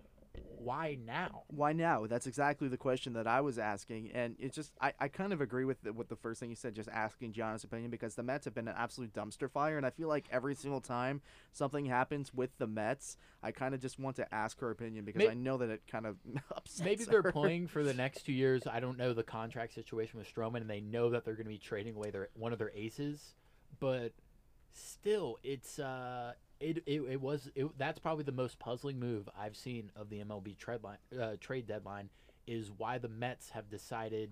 [0.57, 1.43] why now?
[1.47, 2.05] Why now?
[2.05, 5.41] That's exactly the question that I was asking, and it's just I, I kind of
[5.41, 8.23] agree with the, with the first thing you said, just asking Gianna's opinion because the
[8.23, 11.21] Mets have been an absolute dumpster fire, and I feel like every single time
[11.51, 15.19] something happens with the Mets, I kind of just want to ask her opinion because
[15.19, 16.17] May- I know that it kind of
[16.55, 17.31] upsets Maybe they're her.
[17.31, 18.67] playing for the next two years.
[18.67, 21.51] I don't know the contract situation with Stroman, and they know that they're going to
[21.51, 23.33] be trading away their one of their aces.
[23.79, 24.11] But
[24.73, 29.55] still, it's uh, it, it, it was it, that's probably the most puzzling move I've
[29.55, 32.09] seen of the MLB trade line, uh, trade deadline
[32.47, 34.31] is why the Mets have decided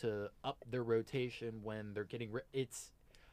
[0.00, 2.90] to up their rotation when they're getting ri- it's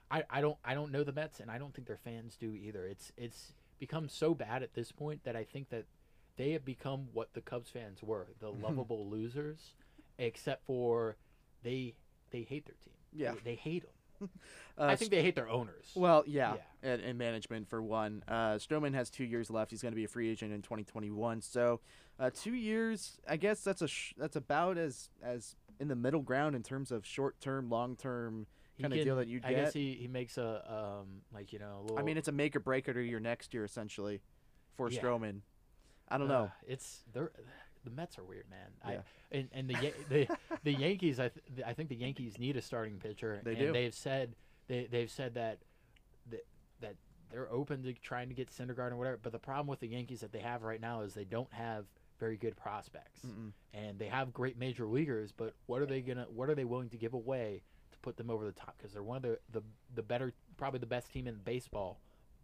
[0.10, 2.54] I, I don't I don't know the Mets and I don't think their fans do
[2.56, 2.86] either.
[2.86, 5.86] It's it's become so bad at this point that I think that
[6.38, 9.74] they have become what the Cubs fans were, the lovable losers,
[10.18, 11.18] except for
[11.64, 11.96] they
[12.32, 12.94] they hate their team.
[13.14, 13.34] Yeah.
[13.34, 13.92] They, they hate them.
[14.78, 15.92] Uh, I think they hate their owners.
[15.96, 16.92] Well, yeah, Yeah.
[16.94, 18.24] And, and management for one.
[18.28, 19.70] Uh, Stroman has two years left.
[19.70, 21.42] He's going to be a free agent in 2021.
[21.42, 21.82] So,
[22.20, 23.18] uh, two years.
[23.30, 26.92] I guess that's a sh- that's about as as in the middle ground in terms
[26.92, 28.48] of short term, long term
[28.82, 29.50] kind of deal that you get.
[29.50, 30.64] I guess he, he makes a
[31.02, 32.00] um like you know a little.
[32.00, 34.22] I mean, it's a make or break it or your next year essentially.
[34.78, 35.02] for Yeah.
[35.02, 35.42] Stroman.
[36.10, 36.52] I don't Uh, know.
[36.66, 37.32] it's they're
[37.84, 38.70] the Mets are weird, man.
[38.94, 39.02] Yeah.
[39.32, 40.28] I and, and the the
[40.64, 41.20] the Yankees.
[41.20, 43.42] I th- I think the Yankees need a starting pitcher.
[43.44, 43.72] They and do.
[43.74, 44.36] They've said
[44.68, 45.60] they they've said that
[46.30, 46.46] that
[46.82, 46.96] that
[47.32, 49.20] they're open to trying to get Syndergaard or whatever.
[49.22, 51.86] But the problem with the Yankees that they have right now is they don't have
[52.20, 53.52] very good prospects, Mm-mm.
[53.74, 55.32] and they have great major leaguers.
[55.32, 56.26] But what are they gonna?
[56.30, 57.64] What are they willing to give away
[57.94, 58.76] to put them over the top?
[58.78, 59.62] Because they're one of the, the
[59.96, 62.00] the better, probably the best team in baseball.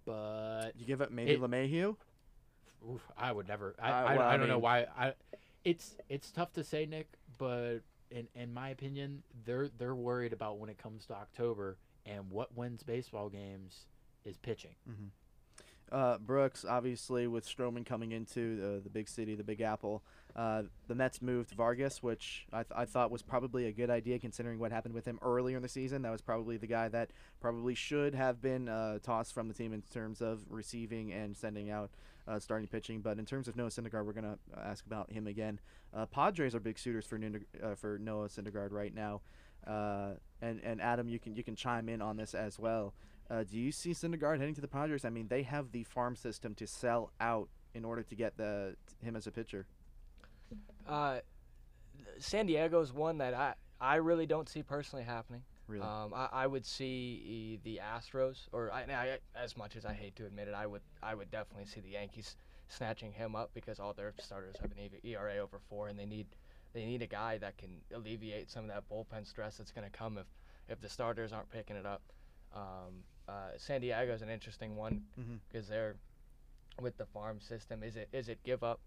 [0.05, 1.95] But You give up maybe It- LeMahieu?
[2.89, 3.75] Oof, I would never.
[3.81, 4.85] I, Uh, I, well, I, I don't know mean- why.
[4.97, 5.13] I
[5.63, 7.07] it's it's tough to say, Nick,
[7.37, 7.79] but
[8.11, 12.55] in in my opinion, they're they're worried about when it comes to October and what
[12.55, 13.85] wins baseball games
[14.23, 14.75] is pitching.
[15.89, 20.03] Uh, Brooks, obviously, with Stroman coming into the, the big city, the Big Apple,
[20.35, 24.19] uh, the Mets moved Vargas, which I, th- I thought was probably a good idea
[24.19, 26.01] considering what happened with him earlier in the season.
[26.01, 29.71] That was probably the guy that probably should have been uh, tossed from the team
[29.71, 31.89] in terms of receiving and sending out
[32.27, 33.01] uh, starting pitching.
[33.01, 35.59] But in terms of Noah Syndergaard, we're going to ask about him again.
[35.93, 37.19] Uh, Padres are big suitors for
[37.63, 39.21] uh, for Noah Syndergaard right now.
[39.65, 40.11] Uh,
[40.41, 42.93] and and Adam, you can you can chime in on this as well.
[43.29, 45.03] Uh, do you see Syndergaard heading to the Padres?
[45.03, 48.75] I mean, they have the farm system to sell out in order to get the
[49.01, 49.65] him as a pitcher.
[50.87, 51.19] Uh,
[52.19, 55.43] San Diego's one that I, I really don't see personally happening.
[55.67, 55.83] Really?
[55.83, 60.15] Um, I, I would see the Astros, or I, I, as much as I hate
[60.15, 62.37] to admit it, I would I would definitely see the Yankees
[62.69, 66.27] snatching him up because all their starters have an ERA over four, and they need
[66.73, 69.97] they need a guy that can alleviate some of that bullpen stress that's going to
[69.97, 70.27] come if
[70.69, 72.01] if the starters aren't picking it up.
[72.55, 75.03] Um, uh, San Diego's an interesting one
[75.51, 75.95] because they're
[76.81, 77.83] with the farm system.
[77.83, 78.79] Is it is it give up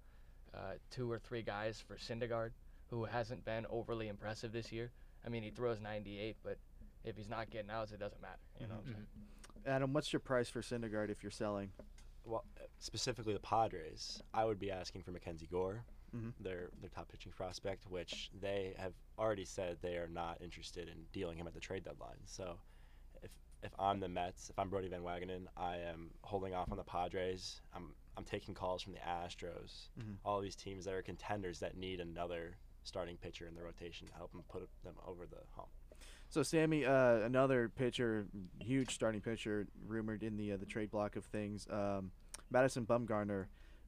[0.54, 2.50] uh, two or three guys for Syndergaard,
[2.88, 4.90] who hasn't been overly impressive this year?
[5.24, 6.56] I mean, he throws 98, but
[7.04, 8.38] if he's not getting outs, it doesn't matter.
[8.60, 8.74] You know.
[8.74, 9.06] what I'm saying?
[9.66, 11.70] Adam, what's your price for Syndergaard if you're selling?
[12.24, 15.84] Well, uh, specifically the Padres, I would be asking for Mackenzie Gore,
[16.14, 16.34] Mhm.
[16.40, 21.04] their their top pitching prospect, which they have already said they are not interested in
[21.12, 22.26] dealing him at the trade deadline.
[22.26, 22.58] So,
[23.22, 23.30] if
[23.62, 26.84] if I'm the Mets, if I'm Brodie Van Wagenen, I am holding off on the
[26.84, 27.60] Padres.
[27.72, 30.18] I'm I'm taking calls from the Astros, Mhm.
[30.24, 34.14] all these teams that are contenders that need another starting pitcher in the rotation to
[34.14, 35.70] help them put them over the hump.
[36.30, 38.26] So Sammy, uh, another pitcher,
[38.60, 41.66] huge starting pitcher, rumored in the uh, the trade block of things.
[41.68, 42.12] Um,
[42.52, 43.46] Madison Bumgarner,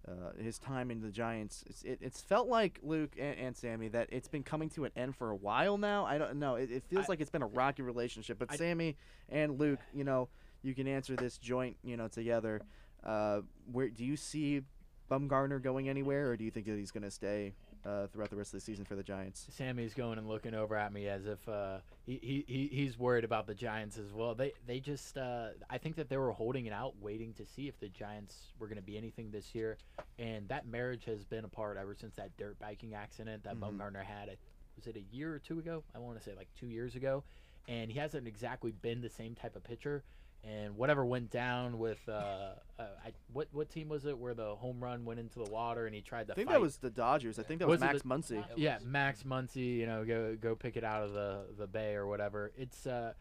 [0.09, 3.87] uh, his time in the Giants, it's, it, it's felt like Luke and, and Sammy
[3.89, 6.05] that it's been coming to an end for a while now.
[6.05, 6.57] I don't know.
[6.57, 8.41] It, it feels I- like it's been a rocky relationship.
[8.41, 8.97] But I- Sammy
[9.29, 10.29] and Luke, you know,
[10.63, 12.61] you can answer this joint, you know, together.
[13.05, 14.63] Uh, where do you see
[15.09, 17.53] Bumgarner going anywhere, or do you think that he's going to stay
[17.85, 19.47] uh, throughout the rest of the season for the Giants?
[19.51, 23.25] Sammy's going and looking over at me as if uh, he, he, he he's worried
[23.25, 24.35] about the Giants as well.
[24.35, 27.69] They they just uh, I think that they were holding it out, waiting to see
[27.69, 29.79] if the Giants were going to be anything this year,
[30.19, 33.79] and that marriage has been apart ever since that dirt biking accident that Mhm.
[33.79, 34.37] Bumgarner had.
[34.77, 35.83] Was it a year or two ago?
[35.95, 37.25] I want to say like two years ago,
[37.69, 40.03] and he hasn't exactly been the same type of pitcher.
[40.45, 44.55] And whatever went down with uh, uh, I, what what team was it where the
[44.55, 46.55] home run went into the water and he tried to I think fight?
[46.55, 47.39] that was the Dodgers.
[47.39, 48.45] I think that was, Was Max Muncy.
[48.57, 52.07] Yeah, Max Muncy, you know, go go pick it out of the the bay or
[52.07, 52.53] whatever.
[52.57, 53.13] It's uh,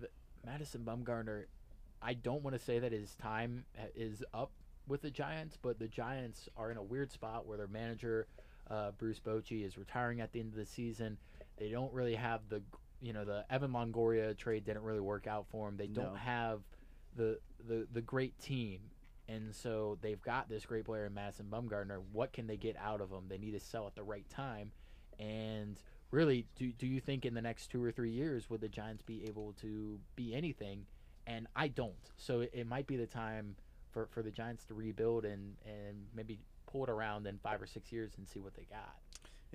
[0.00, 0.08] the,
[0.44, 1.44] Madison Bumgarner.
[2.00, 3.64] I don't want to say that his time
[3.94, 4.50] is up
[4.86, 8.26] with the Giants, but the Giants are in a weird spot where their manager,
[8.70, 11.18] uh, Bruce Bochy, is retiring at the end of the season.
[11.56, 12.62] They don't really have the,
[13.02, 15.76] you know, the Evan Longoria trade didn't really work out for them.
[15.76, 16.60] They don't have
[17.16, 18.80] the the the great team.
[19.28, 22.00] And so they've got this great player in Madison Bumgarner.
[22.12, 23.24] What can they get out of him?
[23.28, 24.70] They need to sell at the right time.
[25.18, 28.68] And really, do, do you think in the next two or three years would the
[28.68, 30.86] Giants be able to be anything?
[31.26, 31.94] And I don't.
[32.16, 33.56] So it, it might be the time
[33.90, 37.66] for, for the Giants to rebuild and, and maybe pull it around in five or
[37.66, 38.94] six years and see what they got.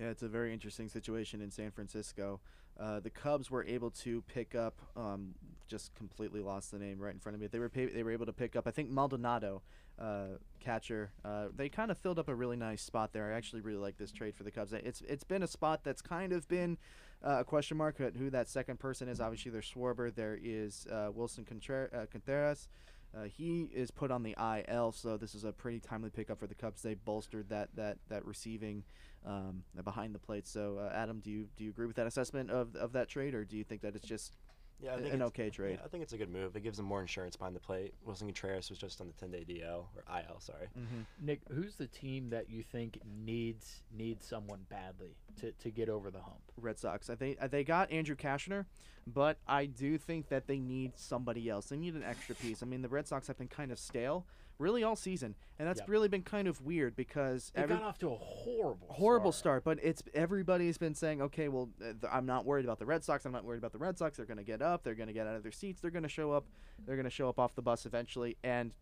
[0.02, 2.40] Yeah, it's a very interesting situation in San Francisco.
[2.80, 5.36] Uh, the Cubs were able to pick up, um,
[5.68, 7.46] just completely lost the name right in front of me.
[7.46, 9.62] They were pa- they were able to pick up, I think Maldonado,
[10.00, 11.12] uh, catcher.
[11.24, 13.32] Uh, they kind of filled up a really nice spot there.
[13.32, 14.74] I actually really like this trade for the Cubs.
[14.74, 16.80] It's it's been a spot that's kind of been
[17.24, 19.22] uh, a question mark who that second person is.
[19.22, 20.12] Obviously, there's Schwarber.
[20.14, 22.68] There is uh, Willson Contrer- uh, Contreras.
[23.16, 26.48] Uh, he is put on the IL, so this is a pretty timely pickup for
[26.48, 26.82] the Cubs.
[26.82, 28.84] They bolstered that that that receiving
[29.26, 30.48] um, behind the plate.
[30.48, 33.34] So, uh, Adam, do you do you agree with that assessment of of that trade,
[33.36, 34.36] or do you think that it's just
[34.80, 35.78] Yeah, I a- think an okay trade?
[35.80, 36.56] Yeah, I think it's a good move.
[36.56, 37.94] It gives them more insurance behind the plate.
[38.06, 40.68] Willson Contreras was just on the 10-day DL or IL, sorry.
[40.78, 41.02] Mm-hmm.
[41.26, 46.10] Nick, who's the team that you think needs needs someone badly to, to get over
[46.10, 46.42] the hump?
[46.58, 47.10] Red Sox.
[47.10, 48.66] I think they got Andrew Cashner,
[49.06, 51.68] but I do think that they need somebody else.
[51.68, 52.64] They need an extra piece.
[52.64, 54.26] I mean, the Red Sox have been kind of stale
[54.60, 55.90] really all season, and that's Yep.
[55.90, 59.64] really been kind of weird because They every, got off to a horrible, horrible start.
[59.64, 63.04] But it's everybody's been saying, okay, well, uh, th- I'm not worried about the Red
[63.04, 63.26] Sox.
[63.26, 64.18] I'm not worried about the Red Sox.
[64.18, 64.84] They're going to get up.
[64.84, 65.82] They're going to get out of their seats.
[65.82, 66.46] They're going to show up.
[66.86, 68.76] They're going to show up off the bus eventually, and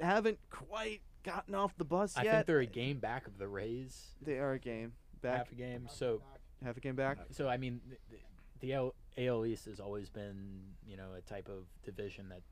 [0.00, 2.32] haven't quite gotten off the bus I yet.
[2.32, 5.36] I think they're a game back of the Rays, They are a game back.
[5.38, 5.88] half a game.
[5.90, 6.22] So,
[6.64, 7.18] Half a game back.
[7.30, 8.22] so I mean, th- th-
[8.60, 12.42] the AL, AL East has always been, you know, a type of division that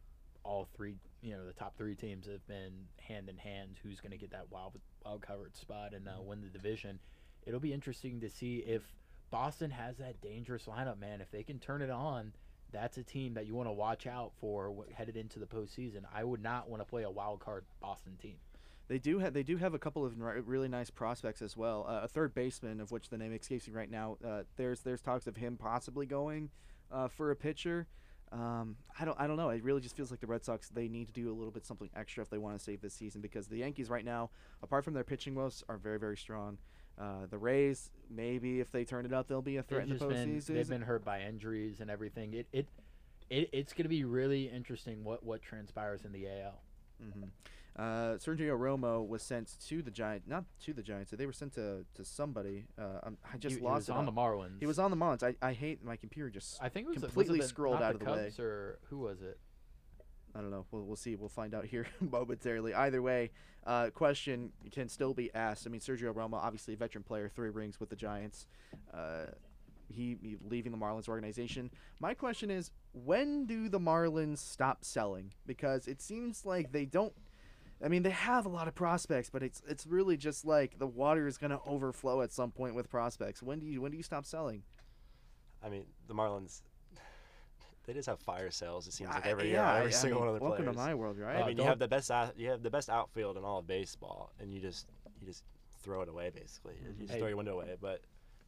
[0.45, 0.95] all three,
[1.27, 3.81] you know, the top three teams have been hand in hand.
[3.83, 7.01] Who's going to get that wild wild card spot and uh, win the division?
[7.45, 8.83] It'll be interesting to see if
[9.33, 11.20] Boston has that dangerous lineup, man.
[11.20, 12.33] If they can turn it on,
[12.72, 16.03] that's a team that you want to watch out for headed into the postseason.
[16.14, 18.37] I would not want to play a wild card Boston team.
[18.87, 20.14] They do have they do have a couple of
[20.47, 21.87] really nice prospects as well.
[21.89, 24.16] Uh, a third baseman of which the name escapes me right now.
[24.24, 26.51] Uh, there's there's talks of him possibly going
[26.93, 27.89] uh, for a pitcher.
[28.33, 29.51] Um, I don't I don't know.
[29.51, 31.64] It really just feels like the Red Sox they need to do a little bit
[31.64, 34.31] something extra if they want to save this season because the Yankees right now,
[34.62, 36.59] apart from their pitching woes, are very very strong.
[36.99, 39.99] Uh, the Rays maybe if they turn it up they'll be a threat in They've
[39.99, 40.55] the just been postseason.
[40.55, 42.33] they've been hurt by injuries and everything.
[42.35, 42.66] It it,
[43.31, 46.61] it it's going to be really interesting what what transpires in the AL.
[47.01, 47.24] hmm
[47.79, 51.12] Uh, Sergio Romo was sent to the Giants, not to the Giants.
[51.14, 52.64] They were sent to, to somebody.
[52.79, 54.61] Uh, I just he, lost he it was on on- the Marlins.
[54.61, 55.22] He was on the Marlins.
[55.22, 57.49] I, I hate my computer just I think it was the- was it completely the-
[57.49, 58.24] scrolled out of the way.
[58.24, 59.39] Cubs or who was it?
[60.35, 60.66] I don't know.
[60.70, 61.16] We'll, we'll see.
[61.16, 62.72] We'll find out here momentarily.
[62.74, 63.31] Either way,
[63.66, 65.66] uh, question can still be asked.
[65.66, 68.47] I mean, Sergio Romo, obviously a veteran player, three rings with the Giants.
[68.93, 69.27] Uh,
[69.89, 71.70] he, he leaving the Marlins organization.
[72.01, 75.33] My question is, when do the Marlins stop selling?
[75.47, 77.12] Because it seems like they don't.
[77.85, 80.87] I mean, they have a lot of prospects, but it's it's really just like the
[80.87, 83.43] water is going to overflow at some point with prospects.
[83.43, 84.62] When do you when do you stop selling?
[85.62, 86.62] I mean, the Marlins,
[87.87, 88.87] they just have fire sales.
[88.87, 90.64] It seems like I- every year, every I- I single mean, one of their welcome
[90.64, 90.77] players.
[90.77, 91.37] to my world, right?
[91.37, 93.66] I Uh, mean, you have the best you have the best outfield in all of
[93.66, 94.87] baseball, and you just
[95.20, 95.45] you just
[95.83, 96.77] throw it away basically.
[96.83, 97.18] You just Hey.
[97.18, 97.77] throw your window away.
[97.81, 98.01] But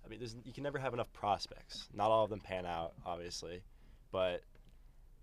[0.04, 1.88] I mean, there's, you can never have enough prospects.
[1.92, 3.62] Not all of them pan out, obviously,
[4.10, 4.42] but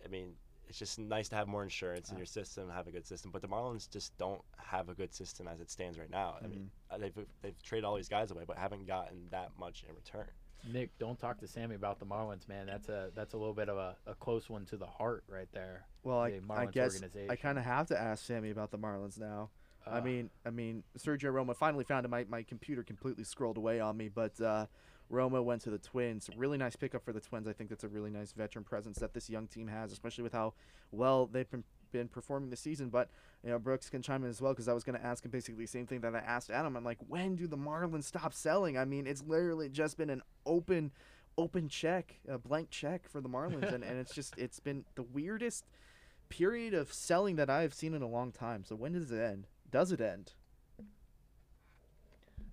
[0.04, 0.36] I mean,
[0.68, 3.32] it's just nice to have more insurance in your system, have a good system.
[3.32, 6.36] But the Marlins just don't have a good system as it stands right now.
[6.44, 9.84] I mean, uh, they've they've traded all these guys away, but haven't gotten that much
[9.88, 10.28] in return.
[10.72, 12.66] Nick, don't talk to Sammy about the Marlins, man.
[12.66, 15.48] That's a that's a little bit of a, a close one to the heart right
[15.54, 15.86] there.
[16.04, 18.80] Well, I, the I Marlins guess I kind of have to ask Sammy about the
[18.80, 19.50] Marlins now.
[19.88, 22.10] I Uh, mean, I mean, Sergio Romo finally found it.
[22.10, 24.66] My, my computer completely scrolled away on me, but uh,
[25.12, 26.30] Romo went to the Twins.
[26.36, 27.48] Really nice pickup for the Twins.
[27.48, 30.34] I think that's a really nice veteran presence that this young team has, especially with
[30.34, 30.54] how
[30.92, 32.90] well they've been, been performing this season.
[32.90, 33.10] But
[33.44, 35.32] you know, Brooks can chime in as well because I was going to ask him
[35.32, 36.76] basically the same thing that I asked Adam.
[36.76, 38.78] I'm like, when do the Marlins stop selling?
[38.78, 40.92] I mean, it's literally just been an open,
[41.38, 45.04] open check, a blank check for the Marlins, and, and it's just it's been the
[45.04, 45.66] weirdest
[46.30, 48.64] period of selling that I've seen in a long time.
[48.64, 49.46] So when does it end?
[49.72, 50.34] Does it end?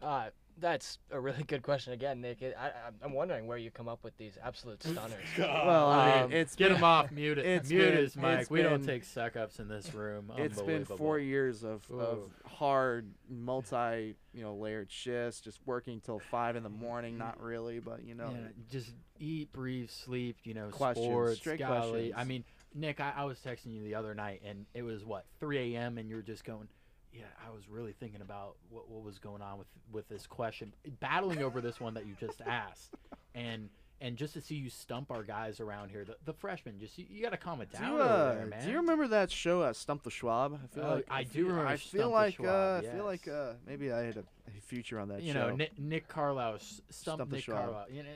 [0.03, 2.43] Uh, that's a really good question again, Nick.
[2.43, 2.73] It, I, I-
[3.05, 5.13] I'm wondering where you come up with these absolute stunners.
[5.39, 7.11] Well, I mean, Um, it's Get been, him off.
[7.11, 7.47] Mute it.
[7.47, 8.41] it's Mute been- his mic.
[8.41, 10.31] it's We don't take suck ups in this room.
[10.37, 16.19] It's been four years of, of hard, multi, you know, layered shifts, just working till
[16.31, 17.19] five in the morning.
[17.19, 20.37] Not really, but you know, Yeah, just eat, breathe, sleep.
[20.45, 21.39] You know, Questions, sports.
[21.39, 22.15] straight golly.
[22.15, 22.45] I mean,
[22.75, 25.99] Nick, I, I was texting you the other night, and it was what 3 a.m.
[25.99, 26.69] and you were just going.
[27.13, 30.73] Yeah, I was really thinking about what, what was going on with with this question,
[31.01, 32.95] battling over this one that you just asked,
[33.35, 33.69] and
[34.01, 37.07] and just to see you stump our guys around here, the, the freshmen, just you,
[37.09, 38.65] you got to calm it down you, uh, there, man.
[38.65, 40.55] do you remember that show, uh, Stump the Schwab?
[40.55, 42.89] I feel Oh, like I do feel- remember I Stump feel the like Schwab, uh,
[42.89, 45.51] I feel like uh, maybe I had a, a future on that you show.
[45.51, 47.59] know, Nick, Nick Carlisle, stump, Stump the Nick Schwab.
[47.65, 47.87] Carlisle.
[47.93, 48.09] You know,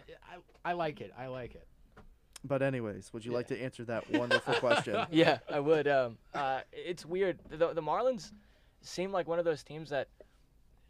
[0.64, 1.12] I, I like it.
[1.16, 1.66] I like it.
[2.44, 4.96] But anyways, would you like to answer that wonderful question?
[5.12, 5.86] yeah, I would.
[5.86, 7.38] Um, uh, it's weird.
[7.48, 8.32] The, the Marlins
[8.86, 10.08] seem like one of those teams that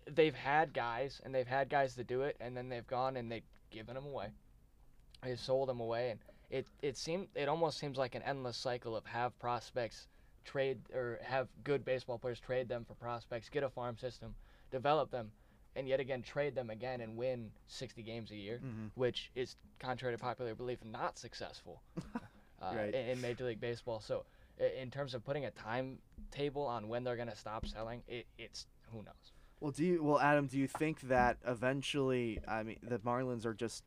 [0.09, 3.31] they've had guys and they've had guys to do it, and then they've gone and
[3.31, 4.29] they've given them away.
[5.23, 6.21] They've sold them away, and
[6.51, 10.07] it it seemed it almost seems like an endless cycle of have prospects
[10.45, 14.35] trade or have good baseball players trade them for prospects, get a farm system,
[14.71, 15.33] develop them,
[15.75, 18.91] and yet again trade them again and win 60 games a year, Mhm.
[18.95, 21.83] which is contrary to popular belief not successful
[22.63, 22.95] uh, Right.
[22.95, 23.99] in, in Major League Baseball.
[24.01, 24.25] So
[24.59, 28.67] in terms of putting a timetable on when they're going to stop selling, it, it's
[28.93, 29.33] who knows.
[29.61, 30.03] Well, do you?
[30.03, 33.85] Well, Adam, do you think that eventually, I mean, the Marlins are just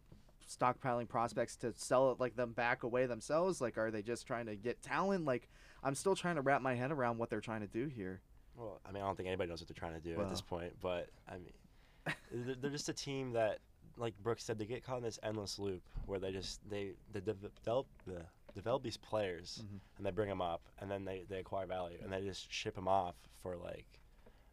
[0.50, 3.62] stockpiling prospects to sell it like them back away themselves?
[3.62, 5.26] Like, are they just trying to get talent?
[5.26, 5.50] Like,
[5.84, 8.22] I'm still trying to wrap my head around what they're trying to do here.
[8.56, 10.42] Well, I mean, I don't think anybody knows what they're trying to do at this
[10.42, 10.74] point.
[10.82, 12.16] But I mean,
[12.46, 13.60] they're, they're just a team that,
[13.96, 17.22] like Brooks said, they get caught in this endless loop where they just they the
[17.22, 18.22] develop the
[18.60, 19.80] develop these players Mhm.
[19.98, 22.76] and they bring them up and then they, they acquire value and they just ship
[22.76, 23.86] them off for like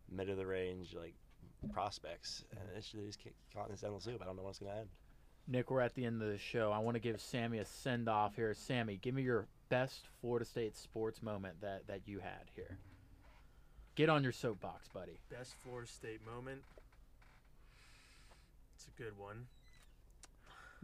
[0.09, 1.15] mid of the range like
[1.73, 4.23] prospects and it's they just keep caught in this endless loop.
[4.23, 4.89] I don't know when it's gonna end.
[5.49, 6.73] Nick, we're at the end of the show.
[6.73, 8.53] I want to give Sammy a send off here.
[8.55, 12.79] Sammy, give me your best Florida State sports moment that, that you had here.
[13.95, 15.19] Get on your soapbox, buddy.
[15.31, 16.63] Best Florida State moment.
[18.75, 19.47] It's a good one.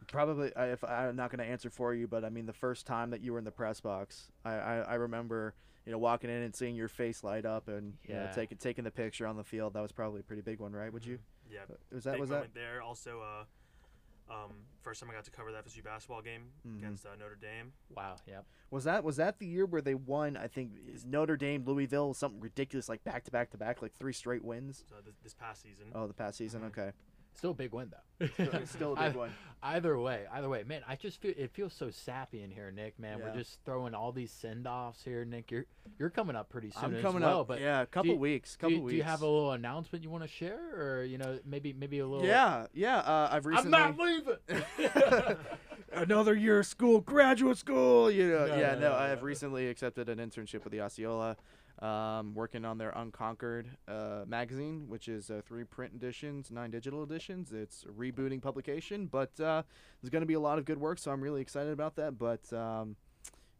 [0.09, 2.86] Probably, I, if I'm not going to answer for you, but I mean, the first
[2.86, 5.55] time that you were in the press box, I, I, I remember,
[5.86, 8.32] you know, walking in and seeing your face light up and you know, Yeah.
[8.32, 9.74] taking taking the picture on the field.
[9.74, 10.92] That was probably a pretty big one, right?
[10.92, 11.18] Would you?
[11.50, 11.61] Yeah.
[11.70, 12.34] Uh, Was that big was that?
[12.36, 12.82] moment there.
[12.82, 13.44] Also, uh,
[14.32, 16.78] um, first time I got to cover the FSU basketball game Mhm.
[16.78, 17.72] against uh, Notre Dame.
[17.94, 18.16] Wow.
[18.26, 18.46] Yep.
[18.70, 20.36] Was that was that the year where they won?
[20.38, 23.92] I think is Notre Dame, Louisville, something ridiculous like back to back to back, like
[23.94, 24.84] three straight wins.
[24.88, 25.86] So this, this past season.
[25.94, 26.62] Oh, the past season.
[26.62, 26.66] Mhm.
[26.68, 26.92] Okay,
[27.35, 28.28] Still a big win though.
[28.39, 29.30] it's still a big I- one.
[29.64, 30.83] Either way, either way, man.
[30.89, 32.99] I just feel it feels so sappy in here, Nick.
[32.99, 33.26] Man, Yeah.
[33.26, 35.53] we're just throwing all these send offs here, Nick.
[35.53, 35.66] You're
[36.01, 37.47] you're coming up pretty soon I'm as coming well, up.
[37.47, 38.57] but yeah, a couple you- weeks.
[38.57, 38.91] do Couple you, weeks.
[38.91, 42.01] do you have a little announcement you want to share, or you know, maybe maybe
[42.01, 42.26] a little?
[42.26, 42.99] Yeah, yeah.
[42.99, 43.78] Uh, I've recently.
[43.78, 45.37] I'm not leaving.
[45.93, 48.11] another year of school, graduate school.
[48.11, 48.91] You know, No, yeah, no, no.
[48.91, 51.37] no, I have recently accepted an internship with the Osceola,
[51.81, 57.03] um, working on their Unconquered uh, magazine, which is uh, three print editions, nine digital
[57.03, 57.53] editions.
[57.53, 59.62] It's a rebooting publication, but uh,
[60.01, 62.18] there's going to be a lot of good work, so I'm really excited about that.
[62.18, 62.97] But um,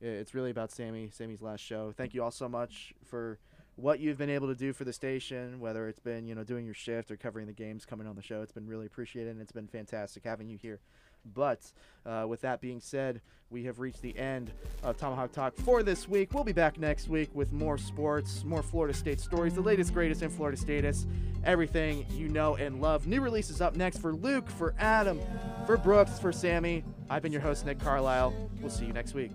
[0.01, 1.93] it's really about Sammy, Sammy's last show.
[1.97, 3.39] Thank you all so much for
[3.77, 6.65] what you've been able to do for the station, whether it's been you know doing
[6.65, 8.43] your shift or covering the games, coming on the show.
[8.43, 10.81] It's been really appreciated, and it's been fantastic having you here.
[11.25, 11.73] But
[12.05, 13.20] uh, with that being said,
[13.51, 14.51] we have reached the end
[14.83, 16.33] of Tomahawk Talk for this week.
[16.33, 20.23] We'll be back next week with more sports, more Florida State stories, the latest, greatest
[20.23, 21.07] in Florida status,
[21.45, 23.07] everything you know and love.
[23.07, 25.20] New releases up next for Luke, for Adam,
[25.66, 26.83] for Brooks, for Sammy.
[27.11, 28.35] I've been your host, Nick Carlisle.
[28.61, 29.33] We'll see you next week.